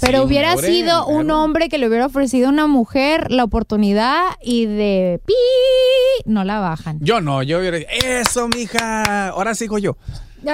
Pero 0.00 0.18
sí, 0.20 0.24
hubiera 0.24 0.54
hombre, 0.54 0.66
sido 0.66 1.06
un 1.06 1.24
claro. 1.24 1.42
hombre 1.42 1.68
que 1.68 1.78
le 1.78 1.88
hubiera 1.88 2.06
ofrecido 2.06 2.48
a 2.48 2.50
una 2.50 2.66
mujer 2.66 3.30
la 3.30 3.44
oportunidad 3.44 4.22
y 4.42 4.66
de 4.66 5.20
pi 5.24 5.34
no 6.26 6.44
la 6.44 6.58
bajan. 6.60 6.98
Yo 7.00 7.20
no, 7.20 7.42
yo 7.42 7.58
hubiera... 7.58 7.78
Eso, 7.78 8.48
mija, 8.48 9.28
ahora 9.28 9.54
sigo 9.54 9.78
yo. 9.78 9.96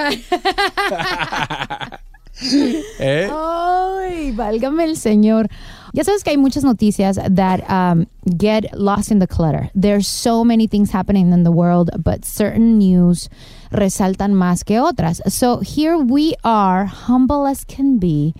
¿Eh? 3.01 3.29
Ay, 3.33 4.31
válgame 4.33 4.85
el 4.85 4.97
señor. 4.97 5.49
Ya 5.93 6.05
sabes 6.05 6.23
que 6.23 6.31
hay 6.31 6.37
muchas 6.37 6.63
noticias 6.65 7.19
that 7.35 7.61
um, 7.69 8.07
get 8.39 8.67
lost 8.75 9.11
in 9.11 9.19
the 9.19 9.27
clutter. 9.27 9.71
There's 9.75 10.07
so 10.07 10.45
many 10.45 10.69
things 10.69 10.93
happening 10.93 11.33
in 11.33 11.43
the 11.45 11.51
world, 11.51 11.91
but 11.99 12.25
certain 12.25 12.79
news 12.79 13.29
resaltan 13.71 14.35
más 14.35 14.65
que 14.65 14.81
otras. 14.81 15.23
So 15.27 15.61
here 15.61 15.97
we 15.97 16.35
are, 16.45 16.87
humble 16.87 17.47
as 17.47 17.65
can 17.65 17.99
be, 17.99 18.35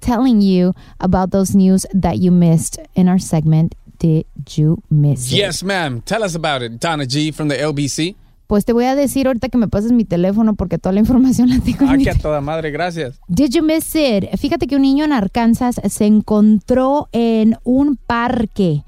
telling 0.00 0.40
you 0.40 0.72
about 0.98 1.30
those 1.30 1.54
news 1.54 1.86
that 1.92 2.18
you 2.18 2.30
missed 2.30 2.78
in 2.94 3.08
our 3.08 3.20
segment. 3.20 3.74
Did 3.98 4.26
you 4.56 4.82
miss 4.90 5.32
it? 5.32 5.38
Yes, 5.38 5.62
ma'am. 5.62 6.02
Tell 6.02 6.22
us 6.22 6.34
about 6.34 6.62
it. 6.62 6.78
Donna 6.78 7.06
G 7.06 7.32
from 7.32 7.48
the 7.48 7.56
LBC. 7.56 8.14
Pues 8.46 8.64
te 8.64 8.72
voy 8.72 8.84
a 8.84 8.94
decir 8.94 9.26
ahorita 9.26 9.48
que 9.48 9.58
me 9.58 9.66
pases 9.66 9.90
mi 9.90 10.04
teléfono 10.04 10.54
porque 10.54 10.78
toda 10.78 10.92
la 10.92 11.00
información 11.00 11.48
la 11.48 11.58
tengo 11.58 11.92
en 11.92 12.08
Ah, 12.08 12.12
a 12.12 12.18
toda 12.18 12.40
madre, 12.40 12.70
gracias. 12.70 13.18
Did 13.26 13.50
you 13.50 13.62
miss 13.64 13.92
it? 13.96 14.36
Fíjate 14.38 14.68
que 14.68 14.76
un 14.76 14.82
niño 14.82 15.04
en 15.04 15.12
Arkansas 15.12 15.80
se 15.88 16.06
encontró 16.06 17.08
en 17.10 17.56
un 17.64 17.96
parque 17.96 18.84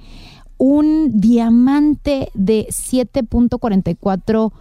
un 0.59 1.21
diamante 1.21 2.31
de 2.35 2.67
7.44 2.71 4.53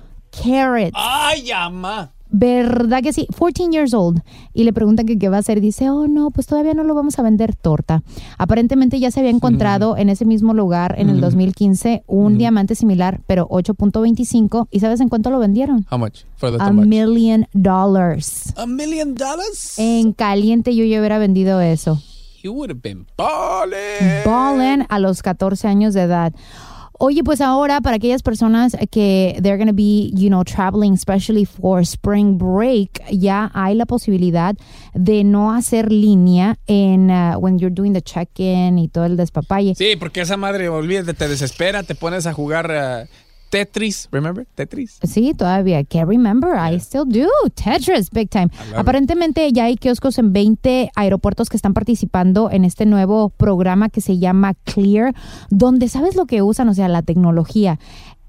carats. 0.43 0.91
¡Ay, 0.95 1.51
ama! 1.51 2.11
¿Verdad 2.29 3.01
que 3.01 3.13
sí? 3.13 3.25
14 3.27 3.69
years 3.71 3.93
old. 3.93 4.21
Y 4.53 4.65
le 4.65 4.73
preguntan 4.73 5.05
que 5.05 5.17
qué 5.17 5.29
va 5.29 5.37
a 5.37 5.39
hacer. 5.39 5.61
Dice, 5.61 5.89
oh 5.89 6.07
no, 6.09 6.29
pues 6.29 6.45
todavía 6.45 6.73
no 6.73 6.83
lo 6.83 6.93
vamos 6.93 7.17
a 7.19 7.21
vender 7.21 7.55
torta. 7.55 8.03
Aparentemente 8.37 8.99
ya 8.99 9.11
se 9.11 9.21
había 9.21 9.31
encontrado 9.31 9.95
en 9.95 10.09
ese 10.09 10.25
mismo 10.25 10.53
lugar 10.53 10.95
en 10.97 11.09
el 11.09 11.21
2015 11.21 12.03
un 12.05 12.37
diamante 12.37 12.75
similar, 12.75 13.21
pero 13.27 13.47
8.25. 13.47 14.67
¿Y 14.71 14.81
sabes 14.81 14.99
en 14.99 15.07
cuánto 15.07 15.29
lo 15.29 15.39
vendieron? 15.39 15.85
How 15.89 15.97
much 15.97 16.23
for 16.35 16.51
the 16.51 16.57
A 16.61 16.71
much? 16.73 16.85
million 16.85 17.47
dollars. 17.53 18.53
A 18.57 18.65
million 18.65 19.15
dollars? 19.15 19.79
En 19.79 20.11
caliente 20.11 20.75
yo 20.75 20.83
ya 20.83 20.99
hubiera 20.99 21.19
vendido 21.19 21.61
eso. 21.61 22.01
You 22.43 22.51
would 22.53 22.69
have 22.69 22.81
been 22.81 23.07
balling. 23.17 24.23
Ballen 24.25 24.85
a 24.89 24.99
los 24.99 25.21
14 25.23 25.67
años 25.67 25.93
de 25.93 26.01
edad. 26.03 26.33
Oye, 26.99 27.23
pues 27.23 27.41
ahora 27.41 27.79
para 27.81 27.97
aquellas 27.97 28.23
personas 28.23 28.75
que 28.89 29.37
they're 29.41 29.57
going 29.57 29.67
to 29.67 29.73
be, 29.73 30.11
you 30.15 30.29
know, 30.29 30.43
traveling 30.43 30.93
especially 30.93 31.45
for 31.45 31.81
spring 31.81 32.37
break, 32.37 33.01
ya 33.11 33.51
hay 33.53 33.75
la 33.75 33.85
posibilidad 33.85 34.55
de 34.93 35.23
no 35.23 35.53
hacer 35.53 35.91
línea 35.91 36.57
en 36.65 37.11
uh, 37.11 37.37
when 37.39 37.59
you're 37.59 37.73
doing 37.73 37.93
the 37.93 38.01
check-in 38.01 38.79
y 38.79 38.87
todo 38.87 39.05
el 39.05 39.15
despapalle. 39.15 39.75
Sí, 39.75 39.95
porque 39.95 40.21
esa 40.21 40.37
madre, 40.37 40.69
olvídate, 40.69 41.13
te 41.13 41.27
desespera, 41.27 41.83
te 41.83 41.93
pones 41.93 42.25
a 42.25 42.33
jugar 42.33 42.71
uh, 42.71 43.07
Tetris, 43.57 44.07
remember? 44.11 44.45
Tetris. 44.53 44.99
Sí, 45.01 45.33
todavía. 45.33 45.83
Can't 45.83 46.07
remember. 46.07 46.51
I 46.55 46.75
still 46.75 47.05
do. 47.05 47.27
Tetris, 47.55 48.11
big 48.11 48.29
time. 48.29 48.49
Aparentemente 48.75 49.51
ya 49.51 49.63
hay 49.63 49.77
kioscos 49.77 50.19
en 50.19 50.31
20 50.31 50.91
aeropuertos 50.95 51.49
que 51.49 51.57
están 51.57 51.73
participando 51.73 52.51
en 52.51 52.65
este 52.65 52.85
nuevo 52.85 53.29
programa 53.29 53.89
que 53.89 53.99
se 53.99 54.19
llama 54.19 54.53
Clear, 54.63 55.15
donde 55.49 55.89
sabes 55.89 56.15
lo 56.15 56.27
que 56.27 56.43
usan, 56.43 56.69
o 56.69 56.75
sea, 56.75 56.87
la 56.87 57.01
tecnología. 57.01 57.79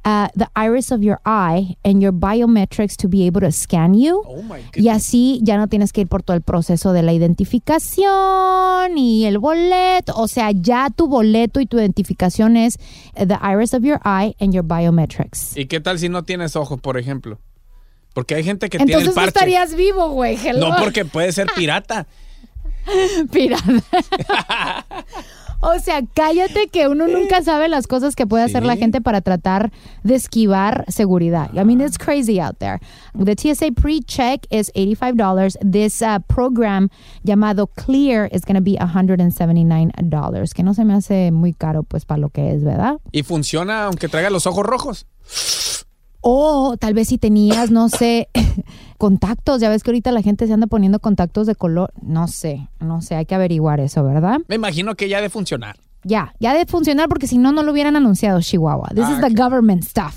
Uh, 0.04 0.28
the 0.34 0.48
iris 0.56 0.90
of 0.90 1.02
your 1.02 1.20
eye 1.26 1.76
and 1.84 2.00
your 2.00 2.12
biometrics 2.12 2.96
to 2.96 3.08
be 3.08 3.26
able 3.26 3.40
to 3.40 3.52
scan 3.52 3.92
you. 3.94 4.22
Oh 4.26 4.42
my 4.42 4.62
Y 4.74 4.88
así 4.88 5.40
ya 5.42 5.58
no 5.58 5.66
tienes 5.66 5.92
que 5.92 6.02
ir 6.02 6.08
por 6.08 6.22
todo 6.22 6.34
el 6.36 6.42
proceso 6.42 6.92
de 6.92 7.02
la 7.02 7.12
identificación 7.12 8.96
y 8.96 9.26
el 9.26 9.38
boleto. 9.38 10.14
O 10.16 10.28
sea, 10.28 10.50
ya 10.52 10.88
tu 10.90 11.08
boleto 11.08 11.60
y 11.60 11.66
tu 11.66 11.78
identificación 11.78 12.56
es 12.56 12.78
the 13.16 13.38
iris 13.42 13.74
of 13.74 13.82
your 13.82 14.00
eye 14.04 14.34
and 14.40 14.54
your 14.54 14.64
biometrics. 14.64 15.56
¿Y 15.56 15.66
qué 15.66 15.80
tal 15.80 15.98
si 15.98 16.08
no 16.08 16.22
tienes 16.24 16.56
ojos, 16.56 16.80
por 16.80 16.96
ejemplo? 16.96 17.38
Porque 18.14 18.34
hay 18.34 18.44
gente 18.44 18.68
que 18.70 18.78
tiene 18.78 18.92
Entonces 18.92 19.08
el 19.08 19.14
no 19.14 19.14
parche. 19.14 19.28
estarías 19.28 19.74
vivo, 19.74 20.08
güey. 20.10 20.38
No, 20.58 20.74
porque 20.78 21.04
puede 21.04 21.32
ser 21.32 21.48
pirata. 21.54 22.06
Pirata. 23.30 23.62
o 25.60 25.78
sea, 25.78 26.02
cállate 26.14 26.68
que 26.68 26.88
uno 26.88 27.08
nunca 27.08 27.42
sabe 27.42 27.68
las 27.68 27.86
cosas 27.86 28.14
que 28.14 28.26
puede 28.26 28.44
hacer 28.44 28.64
la 28.64 28.76
gente 28.76 29.00
para 29.00 29.20
tratar 29.20 29.72
de 30.04 30.14
esquivar 30.14 30.84
seguridad. 30.88 31.50
I 31.54 31.64
mean, 31.64 31.80
it's 31.80 31.98
crazy 31.98 32.40
out 32.40 32.58
there. 32.58 32.80
The 33.14 33.34
TSA 33.36 33.72
pre-check 33.72 34.46
is 34.50 34.70
$85. 34.74 35.56
This 35.60 36.02
uh, 36.02 36.20
program 36.28 36.90
llamado 37.24 37.68
Clear 37.74 38.28
is 38.32 38.44
going 38.44 38.56
to 38.56 38.62
be 38.62 38.76
$179, 38.76 40.54
que 40.54 40.62
no 40.62 40.74
se 40.74 40.84
me 40.84 40.94
hace 40.94 41.30
muy 41.32 41.52
caro 41.52 41.82
pues 41.82 42.04
para 42.04 42.20
lo 42.20 42.28
que 42.30 42.52
es, 42.52 42.64
¿verdad? 42.64 42.98
Y 43.12 43.22
funciona 43.22 43.84
aunque 43.84 44.08
traiga 44.08 44.30
los 44.30 44.46
ojos 44.46 44.64
rojos. 44.64 45.06
O 46.20 46.76
tal 46.78 46.94
vez 46.94 47.08
si 47.08 47.18
tenías, 47.18 47.70
no 47.70 47.88
sé, 47.88 48.28
contactos. 48.98 49.60
Ya 49.60 49.68
ves 49.68 49.82
que 49.82 49.90
ahorita 49.90 50.12
la 50.12 50.22
gente 50.22 50.46
se 50.46 50.52
anda 50.52 50.66
poniendo 50.66 50.98
contactos 50.98 51.46
de 51.46 51.54
color. 51.54 51.92
No 52.02 52.28
sé, 52.28 52.68
no 52.80 53.00
sé, 53.02 53.14
hay 53.14 53.26
que 53.26 53.34
averiguar 53.34 53.80
eso, 53.80 54.02
¿verdad? 54.04 54.38
Me 54.48 54.56
imagino 54.56 54.94
que 54.94 55.08
ya 55.08 55.20
de 55.20 55.30
funcionar. 55.30 55.76
Ya, 56.04 56.34
ya 56.38 56.54
de 56.54 56.64
funcionar 56.66 57.08
porque 57.08 57.26
si 57.26 57.38
no, 57.38 57.52
no 57.52 57.62
lo 57.62 57.72
hubieran 57.72 57.96
anunciado 57.96 58.40
Chihuahua. 58.40 58.88
This 58.94 59.04
Ah, 59.06 59.12
is 59.14 59.20
the 59.20 59.40
government 59.42 59.82
stuff. 59.84 60.14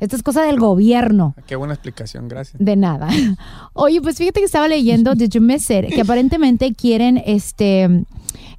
Esto 0.00 0.14
es 0.16 0.22
cosa 0.22 0.42
del 0.42 0.58
gobierno. 0.60 1.34
Qué 1.46 1.56
buena 1.56 1.74
explicación, 1.74 2.28
gracias. 2.28 2.56
De 2.62 2.76
nada. 2.76 3.08
Oye, 3.72 4.00
pues 4.00 4.16
fíjate 4.16 4.40
que 4.40 4.46
estaba 4.46 4.68
leyendo 4.68 5.14
Did 5.14 5.30
You 5.30 5.40
Miss 5.42 5.68
It? 5.70 5.86
Que 5.92 6.02
aparentemente 6.02 6.72
quieren 6.72 7.20
este. 7.26 8.04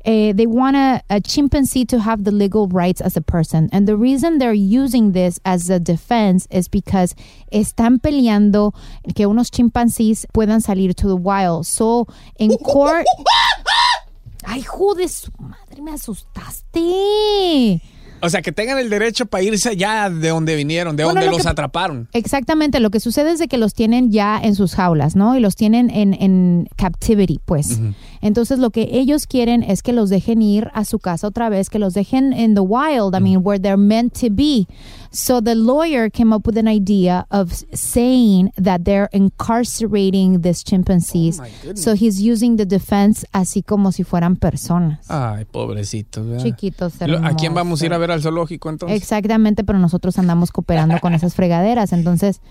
Eh, 0.06 0.34
they 0.34 0.46
want 0.46 0.76
a, 0.76 1.02
a 1.10 1.20
chimpanzee 1.22 1.86
to 1.86 2.00
have 2.00 2.24
the 2.24 2.32
legal 2.32 2.68
rights 2.68 3.02
as 3.02 3.18
a 3.18 3.22
person. 3.22 3.70
And 3.72 3.88
the 3.88 3.98
reason 3.98 4.38
they're 4.38 4.54
using 4.54 5.12
this 5.12 5.40
as 5.46 5.70
a 5.70 5.80
defense 5.80 6.48
is 6.52 6.68
because 6.68 7.16
están 7.52 8.00
peleando 8.00 8.74
que 9.16 9.26
unos 9.26 9.50
chimpancés 9.50 10.26
puedan 10.34 10.62
salir 10.62 10.96
to 10.96 11.08
the 11.08 11.16
wild. 11.16 11.66
So, 11.68 12.08
in 12.38 12.58
court. 12.64 13.06
Ay, 14.46 14.62
joder, 14.62 15.08
su 15.08 15.32
madre, 15.40 15.82
me 15.82 15.92
asustaste. 15.92 17.82
O 18.22 18.30
sea, 18.30 18.42
que 18.42 18.52
tengan 18.52 18.78
el 18.80 18.90
derecho 18.90 19.26
para 19.26 19.44
irse 19.44 19.70
allá 19.70 20.10
de 20.10 20.30
donde 20.30 20.56
vinieron, 20.56 20.96
de 20.96 21.04
Bueno, 21.04 21.20
donde 21.20 21.28
lo 21.32 21.38
los 21.38 21.44
que- 21.46 21.50
atraparon. 21.50 22.08
Exactamente, 22.14 22.80
lo 22.80 22.90
que 22.92 23.00
sucede 23.00 23.32
es 23.32 23.40
de 23.40 23.48
que 23.48 23.58
los 23.58 23.74
tienen 23.74 24.12
ya 24.12 24.40
en 24.42 24.56
sus 24.56 24.76
jaulas, 24.76 25.16
¿no? 25.16 25.38
Y 25.38 25.40
los 25.40 25.56
tienen 25.56 25.90
en, 25.90 26.14
en 26.14 26.68
captivity, 26.76 27.40
pues. 27.46 27.80
Entonces 28.22 28.60
lo 28.60 28.70
que 28.72 28.90
ellos 28.92 29.26
quieren 29.28 29.64
es 29.64 29.82
que 29.82 29.94
los 29.94 30.10
dejen 30.10 30.42
ir 30.42 30.70
a 30.74 30.84
su 30.86 31.00
casa 31.00 31.28
otra 31.28 31.50
vez, 31.50 31.70
que 31.70 31.80
los 31.80 31.94
dejen 31.94 32.34
in 32.34 32.54
the 32.56 32.62
wild, 32.62 33.16
I 33.16 33.22
mean, 33.22 33.40
where 33.44 33.60
they're 33.60 33.78
meant 33.78 34.14
to 34.20 34.28
be. 34.30 34.68
So 35.12 35.42
the 35.42 35.56
lawyer 35.56 36.12
came 36.12 36.36
up 36.36 36.46
with 36.46 36.58
an 36.58 36.68
idea 36.68 37.26
of 37.32 37.52
saying 37.74 38.52
that 38.62 38.82
they're 38.84 39.10
incarcerating 39.12 40.42
these 40.42 40.64
chimpanzees. 40.64 41.40
Oh, 41.40 41.74
so 41.76 41.94
he's 41.96 42.20
using 42.22 42.58
the 42.58 42.66
defense 42.66 43.26
así 43.34 43.64
como 43.64 43.92
si 43.92 44.04
fueran 44.04 44.36
personas. 44.36 45.00
Ay, 45.10 45.46
pobrecitos. 45.46 46.26
¿verdad? 46.28 46.44
Chiquitos, 46.44 46.94
Lo- 47.08 47.26
¿A 47.26 47.34
quién 47.36 47.54
vamos 47.54 47.82
a 47.82 47.86
ir 47.86 47.94
a 47.94 47.96
hermosos. 47.96 48.09
Ver 48.10 48.16
al 48.16 48.22
zoológico 48.22 48.70
entonces? 48.70 49.02
Exactamente, 49.02 49.64
pero 49.64 49.80
nosotros 49.80 50.18
andamos 50.18 50.52
cooperando 50.52 51.00
con 51.00 51.14
esas 51.14 51.36
fregaderas. 51.36 51.94
Entonces, 51.94 52.42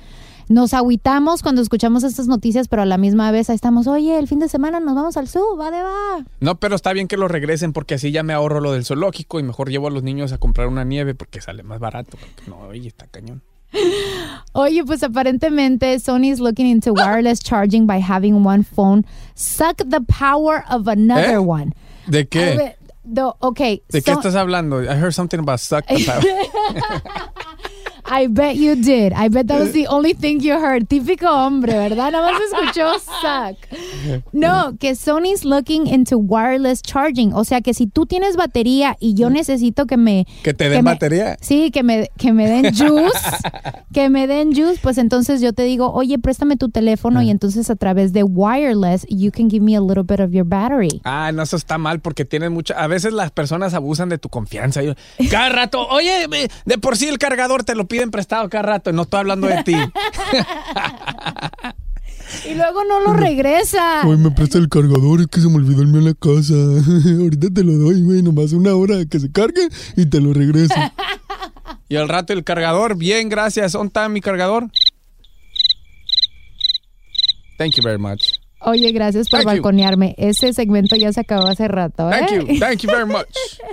nos 0.49 0.73
agüitamos 0.73 1.43
cuando 1.43 1.61
escuchamos 1.61 2.05
estas 2.05 2.27
noticias, 2.27 2.69
pero 2.69 2.83
a 2.83 2.87
la 2.87 2.97
misma 2.97 3.31
vez 3.31 3.51
ahí 3.51 3.57
estamos, 3.57 3.87
oye, 3.87 4.19
el 4.19 4.29
fin 4.29 4.39
de 4.39 4.49
semana 4.49 4.81
nos 4.81 4.95
vamos 4.95 5.17
al 5.19 5.29
sur, 5.29 5.61
va 5.61 5.71
de 5.71 5.83
va. 5.83 6.25
No, 6.41 6.59
pero 6.59 6.75
está 6.75 6.93
bien 6.95 7.07
que 7.07 7.19
lo 7.19 7.29
regresen 7.29 7.75
porque 7.75 7.95
así 7.95 8.13
ya 8.13 8.23
me 8.23 8.33
ahorro 8.33 8.61
lo 8.61 8.73
del 8.73 8.85
zoológico 8.85 9.41
y 9.41 9.43
mejor 9.43 9.69
llevo 9.71 9.89
a 9.89 9.91
los 9.91 10.03
niños 10.03 10.33
a 10.33 10.39
comprar 10.39 10.69
una 10.69 10.85
nieve 10.85 11.15
porque 11.15 11.41
sale 11.43 11.63
más 11.63 11.81
barato. 11.81 12.17
No, 12.47 12.61
oye, 12.61 12.89
está 12.89 13.07
cañón. 13.07 13.43
Oye, 14.53 14.83
pues 14.83 15.03
aparentemente 15.03 15.99
Sony 15.99 16.31
is 16.33 16.41
looking 16.41 16.67
into 16.67 16.95
wireless 16.95 17.39
charging 17.39 17.87
by 17.87 18.01
having 18.01 18.43
one 18.43 18.65
phone 18.65 19.05
suck 19.35 19.77
the 19.77 20.01
power 20.01 20.65
of 20.71 20.89
another 20.89 21.35
¿Eh? 21.35 21.39
one. 21.39 21.75
¿De 22.07 22.27
qué? 22.27 22.78
The- 23.13 23.33
okay. 23.41 23.83
¿De 23.89 24.03
qué 24.03 24.13
so- 24.13 24.19
estás 24.19 24.35
hablando? 24.35 24.83
I 24.83 24.89
heard 24.97 25.13
something 25.13 25.39
about 25.41 25.61
suck 25.61 25.87
the 25.87 26.05
power. 26.07 26.23
I 28.11 28.27
bet 28.29 28.57
you 28.57 28.75
did. 28.77 29.13
I 29.15 29.29
bet 29.29 29.47
that 29.49 29.61
was 29.61 29.73
the 29.73 29.87
only 29.89 30.15
thing 30.15 30.41
you 30.41 30.55
heard. 30.55 30.89
Típico 30.89 31.27
hombre, 31.31 31.73
¿verdad? 31.75 32.13
Nada 32.13 32.33
más 32.33 32.41
escuchó 32.41 32.99
suck. 32.99 33.57
No, 34.33 34.77
que 34.79 34.95
Sony's 34.95 35.45
looking 35.45 35.87
into 35.87 36.19
wireless 36.19 36.83
charging. 36.83 37.33
O 37.35 37.45
sea, 37.45 37.61
que 37.61 37.75
si 37.75 37.87
tú 37.87 38.07
tienes 38.07 38.37
batería 38.37 38.97
y 39.01 39.15
yo 39.15 39.31
necesito 39.31 39.87
que 39.87 39.97
me... 39.97 40.27
¿Que 40.43 40.55
te 40.55 40.69
den 40.69 40.85
batería? 40.85 41.37
Sí, 41.41 41.71
que 41.71 41.83
me, 41.83 42.11
que 42.17 42.33
me 42.33 42.49
den 42.49 42.75
juice. 42.75 43.19
que 43.93 44.09
me 44.09 44.27
den 44.27 44.55
juice, 44.55 44.79
pues 44.83 44.99
entonces 44.99 45.41
yo 45.41 45.53
te 45.53 45.63
digo, 45.65 45.93
oye, 45.93 46.19
préstame 46.19 46.57
tu 46.57 46.71
teléfono 46.71 47.23
y 47.23 47.31
entonces 47.31 47.71
a 47.71 47.77
través 47.77 48.13
de 48.13 48.23
wireless, 48.23 49.07
you 49.09 49.31
can 49.31 49.51
give 49.51 49.63
me 49.65 49.77
a 49.77 49.81
little 49.81 50.03
bit 50.05 50.21
of 50.21 50.31
your 50.33 50.47
battery. 50.47 51.01
Ah, 51.05 51.31
no, 51.33 51.43
eso 51.43 51.57
está 51.57 51.79
mal 51.79 52.01
porque 52.01 52.25
tienes 52.25 52.51
mucha. 52.51 52.75
A 52.75 52.87
veces 52.87 53.13
las 53.13 53.31
personas 53.31 53.75
abusan 53.75 54.09
de 54.09 54.19
tu 54.19 54.29
confianza. 54.29 54.83
Yo- 54.83 54.95
cada 55.31 55.49
rato, 55.51 55.87
oye, 55.89 56.27
de 56.65 56.79
por 56.79 56.97
sí 56.97 57.09
el 57.09 57.19
cargador 57.19 57.65
te 57.65 57.75
lo 57.75 57.87
piden 57.99 58.11
prestado 58.13 58.49
cada 58.49 58.63
rato. 58.63 58.93
No 58.93 59.03
estoy 59.03 59.21
hablando 59.21 59.49
de 59.49 59.63
ti. 59.65 59.75
Y 62.49 62.55
luego 62.55 62.85
no 62.85 63.01
lo 63.01 63.13
regresa. 63.15 64.05
me 64.05 64.31
presta 64.31 64.59
el 64.59 64.69
cargador, 64.69 65.21
es 65.23 65.27
que 65.27 65.41
se 65.41 65.49
me 65.49 65.57
olvidó 65.57 65.83
el 65.83 65.89
mío 65.89 65.99
en 65.99 66.05
la 66.05 66.15
casa. 66.15 66.55
Ahorita 67.23 67.49
te 67.53 67.65
lo 67.65 67.73
doy, 67.73 68.03
güey, 68.03 68.23
nomás 68.23 68.53
una 68.53 68.75
hora 68.75 69.05
que 69.11 69.19
se 69.19 69.33
cargue 69.33 69.69
y 69.97 70.07
te 70.07 70.21
lo 70.21 70.33
regreso. 70.33 70.75
y 71.89 71.97
al 71.97 72.09
rato 72.09 72.33
el 72.33 72.45
cargador, 72.45 72.97
bien, 72.97 73.29
gracias. 73.29 73.73
¿Dónde 73.73 73.89
está 73.89 74.09
mi 74.09 74.21
cargador? 74.21 74.71
Thank 77.57 77.75
you 77.75 77.83
very 77.83 77.99
much. 77.99 78.35
Oye, 78.61 78.93
gracias 78.93 79.29
por 79.29 79.41
Thank 79.41 79.57
you. 79.57 79.63
balconearme. 79.63 80.15
Ese 80.19 80.53
segmento 80.53 80.95
ya 80.97 81.13
se 81.13 81.21
acabó 81.21 81.47
hace 81.47 81.67
rato, 81.67 82.11
¿eh? 82.13 82.19
Thank 82.29 82.31
you, 82.49 82.59
thank 82.61 82.79
you 82.83 82.91
very 82.91 83.07
much. 83.11 83.27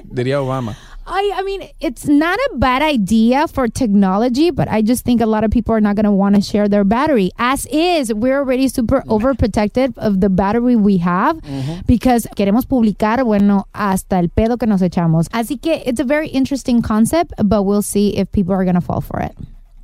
Diría 0.06 0.42
Obama. 0.42 0.76
I, 1.08 1.32
I 1.36 1.44
mean, 1.44 1.70
it's 1.80 2.08
not 2.08 2.40
a 2.52 2.58
bad 2.58 2.82
idea 2.82 3.48
for 3.48 3.68
technology, 3.68 4.50
but 4.50 4.68
I 4.68 4.82
just 4.82 5.06
think 5.06 5.22
a 5.22 5.26
lot 5.26 5.44
of 5.44 5.52
people 5.52 5.76
are 5.76 5.82
not 5.82 5.96
going 5.96 6.06
to 6.06 6.12
want 6.12 6.36
to 6.36 6.42
share 6.42 6.68
their 6.68 6.84
battery. 6.84 7.32
As 7.38 7.68
is, 7.68 8.14
we're 8.14 8.40
already 8.40 8.68
super 8.68 9.02
overprotected 9.02 9.98
of 9.98 10.22
the 10.22 10.30
battery 10.30 10.76
we 10.76 10.98
have 10.98 11.38
mm-hmm. 11.38 11.82
because 11.86 12.28
queremos 12.36 12.66
publicar, 12.66 13.24
bueno, 13.24 13.68
hasta 13.74 14.18
el 14.18 14.30
pedo 14.30 14.58
que 14.58 14.68
nos 14.68 14.82
echamos. 14.82 15.28
Así 15.30 15.62
que 15.62 15.84
it's 15.86 16.00
a 16.00 16.04
very 16.04 16.28
interesting 16.30 16.82
concept, 16.82 17.34
but 17.44 17.64
we'll 17.64 17.84
see 17.84 18.18
if 18.18 18.32
people 18.32 18.54
are 18.54 18.64
going 18.64 18.76
to 18.76 18.82
fall 18.82 19.02
for 19.02 19.20
it. 19.20 19.36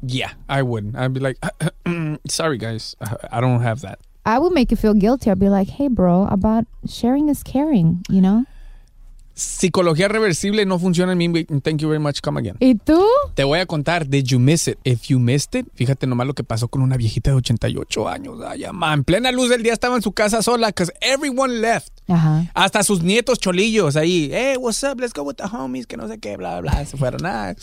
Yeah, 0.02 0.32
I 0.50 0.64
wouldn't. 0.64 0.96
I'd 0.96 1.14
be 1.14 1.20
like, 1.20 1.38
sorry 2.28 2.58
guys, 2.58 2.96
I 3.32 3.40
don't 3.40 3.62
have 3.62 3.82
that. 3.82 4.00
I 4.26 4.38
would 4.40 4.54
make 4.54 4.72
you 4.72 4.78
feel 4.78 4.94
guilty. 4.94 5.32
I'd 5.32 5.40
be 5.40 5.50
like, 5.50 5.68
hey, 5.68 5.88
bro, 5.88 6.28
about 6.28 6.66
sharing 6.88 7.30
is 7.30 7.42
caring, 7.42 8.04
you 8.10 8.22
know? 8.22 8.46
Psicología 9.42 10.08
reversible 10.08 10.66
no 10.66 10.78
funciona 10.80 11.12
en 11.14 11.18
mí. 11.18 11.44
Thank 11.64 11.78
you 11.78 11.88
very 11.90 12.00
much. 12.00 12.20
Come 12.22 12.40
again. 12.40 12.56
¿Y 12.60 12.76
tú? 12.76 13.04
Te 13.34 13.44
voy 13.44 13.60
a 13.60 13.66
contar. 13.66 14.08
Did 14.08 14.26
you 14.26 14.40
miss 14.40 14.68
it? 14.68 14.78
If 14.84 15.04
you 15.08 15.20
missed 15.20 15.60
it, 15.60 15.68
fíjate 15.76 16.06
nomás 16.08 16.28
lo 16.28 16.34
que 16.34 16.44
pasó 16.44 16.68
con 16.68 16.82
una 16.82 16.96
viejita 16.98 17.32
de 17.32 17.38
88 17.38 18.08
años. 18.10 18.38
Ay, 18.48 18.64
ama, 18.66 18.94
en 18.94 19.04
plena 19.04 19.32
luz 19.32 19.50
del 19.50 19.64
día 19.64 19.74
estaba 19.74 19.96
en 19.96 20.02
su 20.02 20.12
casa 20.12 20.42
sola 20.42 20.68
because 20.68 20.92
everyone 21.02 21.60
left. 21.60 21.90
Ajá. 22.08 22.46
Hasta 22.54 22.84
sus 22.84 23.02
nietos 23.04 23.40
cholillos 23.40 23.96
ahí. 23.96 24.30
Hey, 24.32 24.58
what's 24.58 24.84
up? 24.84 25.00
Let's 25.00 25.14
go 25.14 25.24
with 25.24 25.36
the 25.36 25.46
homies. 25.46 25.88
Que 25.88 25.98
no 25.98 26.08
sé 26.08 26.20
qué, 26.20 26.38
bla, 26.38 26.60
bla. 26.62 26.86
Se 26.86 26.98
fueron. 26.98 27.26
Ah, 27.26 27.54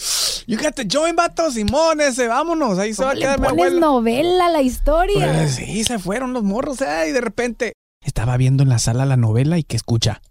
you 0.46 0.56
got 0.58 0.74
to 0.74 0.82
join, 0.90 1.14
vato. 1.14 1.50
Simón, 1.50 2.00
ese, 2.00 2.26
vámonos. 2.28 2.78
Ahí 2.78 2.94
se 2.94 3.02
va 3.04 3.10
a 3.10 3.14
¿Cómo 3.14 3.20
le 3.20 3.26
quedar 3.26 3.40
mi 3.40 3.46
abuelo. 3.48 3.80
novela 3.80 4.48
la 4.48 4.62
historia? 4.62 5.32
Pues 5.32 5.54
sí, 5.56 5.84
se 5.84 5.98
fueron 5.98 6.32
los 6.32 6.42
morros. 6.42 6.80
eh, 6.80 7.06
y 7.10 7.12
de 7.12 7.20
repente 7.20 7.72
estaba 8.04 8.36
viendo 8.36 8.62
en 8.62 8.68
la 8.68 8.78
sala 8.78 9.04
la 9.06 9.16
novela 9.16 9.58
y 9.58 9.64
que 9.64 9.76
escucha. 9.76 10.22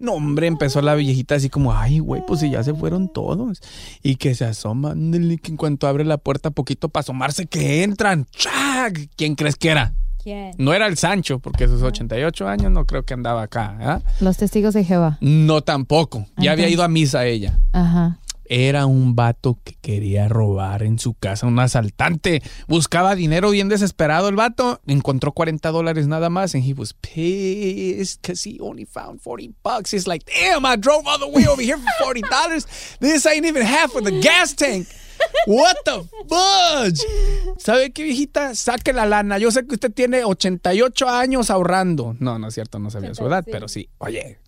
No, 0.00 0.14
hombre, 0.14 0.46
empezó 0.46 0.80
la 0.80 0.94
viejita 0.94 1.34
así 1.34 1.50
como, 1.50 1.74
ay, 1.74 1.98
güey, 1.98 2.22
pues 2.26 2.40
si 2.40 2.50
ya 2.50 2.64
se 2.64 2.72
fueron 2.72 3.12
todos. 3.12 3.60
Y 4.02 4.16
que 4.16 4.34
se 4.34 4.46
asoma, 4.46 4.94
que 4.94 5.50
en 5.50 5.56
cuanto 5.58 5.86
abre 5.86 6.06
la 6.06 6.16
puerta 6.16 6.50
poquito 6.50 6.88
para 6.88 7.02
asomarse, 7.02 7.46
que 7.46 7.82
entran. 7.82 8.26
¡Chac! 8.32 9.10
¿Quién 9.14 9.34
crees 9.34 9.56
que 9.56 9.68
era? 9.68 9.92
¿Quién? 10.22 10.52
No 10.56 10.72
era 10.72 10.86
el 10.86 10.96
Sancho, 10.96 11.38
porque 11.38 11.64
a 11.64 11.68
sus 11.68 11.82
88 11.82 12.48
años 12.48 12.72
no 12.72 12.86
creo 12.86 13.04
que 13.04 13.12
andaba 13.12 13.42
acá. 13.42 13.76
¿ah? 13.80 14.00
Los 14.20 14.38
testigos 14.38 14.72
de 14.72 14.84
Jehová. 14.84 15.18
No 15.20 15.60
tampoco. 15.60 16.26
Ya 16.38 16.52
había 16.52 16.70
ido 16.70 16.82
a 16.82 16.88
misa 16.88 17.26
ella. 17.26 17.58
Ajá. 17.72 18.18
Era 18.52 18.86
un 18.86 19.14
vato 19.14 19.60
que 19.62 19.74
quería 19.80 20.28
robar 20.28 20.82
en 20.82 20.98
su 20.98 21.14
casa, 21.14 21.46
un 21.46 21.60
asaltante. 21.60 22.42
Buscaba 22.66 23.14
dinero 23.14 23.50
bien 23.50 23.68
desesperado 23.68 24.28
el 24.28 24.34
vato. 24.34 24.80
Encontró 24.88 25.30
40 25.30 25.70
dólares 25.70 26.08
nada 26.08 26.30
más 26.30 26.56
and 26.56 26.64
he 26.64 26.74
was 26.74 26.92
pissed 26.94 28.20
because 28.20 28.42
he 28.42 28.58
only 28.60 28.84
found 28.84 29.20
40 29.20 29.54
bucks. 29.62 29.92
He's 29.92 30.08
like, 30.08 30.24
damn, 30.26 30.66
I 30.66 30.76
drove 30.76 31.06
all 31.06 31.20
the 31.20 31.28
way 31.28 31.46
over 31.46 31.62
here 31.62 31.76
for 31.76 32.04
40 32.06 32.22
dollars. 32.22 32.66
This 32.98 33.24
ain't 33.24 33.46
even 33.46 33.62
half 33.62 33.94
of 33.94 34.02
the 34.02 34.20
gas 34.20 34.52
tank. 34.56 34.88
What 35.46 35.76
the 35.84 36.02
fudge? 36.28 37.00
¿Sabe 37.56 37.92
qué, 37.92 38.02
viejita? 38.02 38.56
Saque 38.56 38.92
la 38.92 39.06
lana. 39.06 39.38
Yo 39.38 39.52
sé 39.52 39.64
que 39.64 39.74
usted 39.74 39.92
tiene 39.92 40.24
88 40.24 41.08
años 41.08 41.50
ahorrando. 41.50 42.16
No, 42.18 42.40
no 42.40 42.48
es 42.48 42.54
cierto, 42.54 42.80
no 42.80 42.90
sabía 42.90 43.14
su 43.14 43.28
edad, 43.28 43.44
pero 43.48 43.68
sí. 43.68 43.88
Oye, 43.98 44.38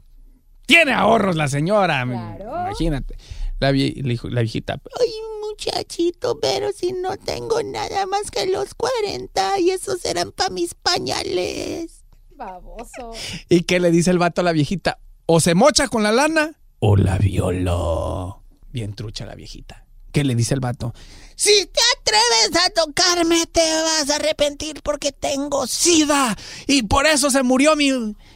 tiene 0.67 0.93
ahorros 0.93 1.37
la 1.37 1.47
señora. 1.47 2.03
Imagínate. 2.03 3.17
La, 3.63 3.71
vie- 3.73 3.95
le 4.03 4.11
dijo- 4.11 4.29
la 4.29 4.41
viejita, 4.43 4.81
Ay, 5.01 5.11
muchachito, 5.49 6.39
pero 6.41 6.73
si 6.73 6.93
no 6.93 7.17
tengo 7.17 7.63
nada 7.63 8.07
más 8.07 8.31
que 8.31 8.47
los 8.47 8.75
40 8.75 9.61
y 9.61 9.71
esos 9.71 10.01
serán 10.01 10.33
para 10.33 10.51
mis 10.51 10.75
pañales. 10.75 12.03
Baboso. 12.35 13.13
¿Y 13.49 13.63
qué 13.63 13.79
le 13.79 13.91
dice 13.93 14.11
el 14.11 14.19
vato 14.19 14.41
a 14.41 14.45
la 14.45 14.53
viejita? 14.53 14.99
O 15.27 15.39
se 15.39 15.55
mocha 15.55 15.87
con 15.89 16.03
la 16.03 16.11
lana 16.11 16.59
o 16.81 16.97
la 16.97 17.19
violó. 17.19 18.43
Bien 18.73 18.95
trucha 18.95 19.27
la 19.27 19.35
viejita. 19.37 19.87
¿Qué 20.13 20.25
le 20.25 20.35
dice 20.35 20.55
el 20.55 20.61
vato? 20.61 20.93
Si 21.37 21.67
te 21.67 21.81
atreves 21.99 22.65
a 22.67 22.71
tocarme, 22.71 23.47
te 23.47 23.61
vas 23.61 24.11
a 24.11 24.17
arrepentir 24.17 24.83
porque 24.83 25.13
tengo 25.13 25.67
sida. 25.67 26.37
Y 26.67 26.83
por 26.83 27.07
eso 27.07 27.31
se 27.31 27.43
murió 27.43 27.77
mi... 27.77 27.93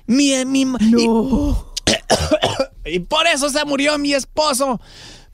mi, 0.07 0.45
mi 0.47 0.65
No. 0.65 1.73
Y, 2.85 2.91
y 2.97 2.99
por 3.01 3.27
eso 3.27 3.51
se 3.51 3.65
murió 3.65 3.99
mi 3.99 4.15
esposo. 4.15 4.81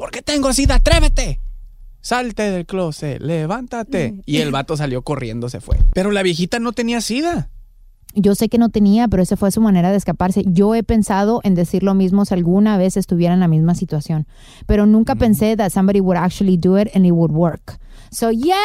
Porque 0.03 0.21
tengo 0.21 0.53
sida. 0.53 0.75
Atrévete. 0.75 1.39
Salte 2.01 2.51
del 2.51 2.67
closet, 2.67 3.21
levántate. 3.21 4.21
Y 4.27 4.39
el 4.39 4.51
vato 4.51 4.77
salió 4.77 5.03
corriendo, 5.03 5.49
se 5.49 5.61
fue. 5.61 5.79
Pero 5.95 6.11
la 6.11 6.25
viejita 6.25 6.59
no 6.59 6.73
tenía 6.73 7.01
sida. 7.01 7.51
Yo 8.13 8.35
sé 8.35 8.49
que 8.49 8.59
no 8.59 8.69
tenía, 8.69 9.07
pero 9.07 9.23
esa 9.23 9.37
fue 9.37 9.53
su 9.53 9.61
manera 9.61 9.93
de 9.93 9.97
escaparse. 9.97 10.43
Yo 10.45 10.75
he 10.75 10.83
pensado 10.83 11.41
en 11.45 11.55
decir 11.55 11.85
lo 11.85 11.95
mismo 11.95 12.25
si 12.25 12.35
alguna 12.35 12.77
vez 12.79 12.97
estuviera 12.97 13.33
en 13.33 13.39
la 13.39 13.47
misma 13.47 13.77
situación, 13.77 14.27
pero 14.67 14.87
nunca 14.87 15.15
pensé 15.15 15.57
that 15.57 15.71
somebody 15.71 16.01
would 16.01 16.19
actually 16.19 16.57
do 16.57 16.77
it 16.81 16.89
and 16.97 17.07
it 17.07 17.13
would 17.13 17.31
work. 17.31 17.79
So, 18.11 18.33
yay! 18.33 18.57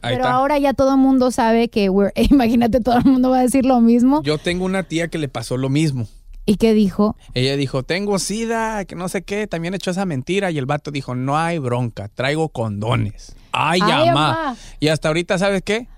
Pero 0.00 0.22
está. 0.22 0.30
ahora 0.30 0.58
ya 0.60 0.72
todo 0.72 0.92
el 0.92 0.98
mundo 0.98 1.32
sabe 1.32 1.68
que 1.68 1.90
we're, 1.90 2.12
imagínate, 2.30 2.80
todo 2.80 2.98
el 2.98 3.06
mundo 3.06 3.30
va 3.30 3.40
a 3.40 3.42
decir 3.42 3.64
lo 3.64 3.80
mismo. 3.80 4.22
Yo 4.22 4.38
tengo 4.38 4.64
una 4.64 4.84
tía 4.84 5.08
que 5.08 5.18
le 5.18 5.28
pasó 5.28 5.56
lo 5.56 5.68
mismo. 5.68 6.06
¿Y 6.48 6.56
qué 6.56 6.72
dijo? 6.72 7.14
Ella 7.34 7.58
dijo, 7.58 7.82
tengo 7.82 8.18
sida, 8.18 8.86
que 8.86 8.94
no 8.94 9.10
sé 9.10 9.22
qué, 9.22 9.46
también 9.46 9.74
echó 9.74 9.90
esa 9.90 10.06
mentira. 10.06 10.50
Y 10.50 10.56
el 10.56 10.64
vato 10.64 10.90
dijo, 10.90 11.14
no 11.14 11.36
hay 11.36 11.58
bronca, 11.58 12.08
traigo 12.08 12.48
condones. 12.48 13.36
Ay, 13.52 13.80
Ay, 13.82 14.08
amá. 14.08 14.30
amá. 14.30 14.56
Y 14.80 14.88
hasta 14.88 15.08
ahorita, 15.08 15.36
¿sabes 15.36 15.60
qué? 15.62 15.88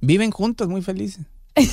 Viven 0.00 0.32
juntos, 0.32 0.68
muy 0.68 0.82
felices. 0.82 1.24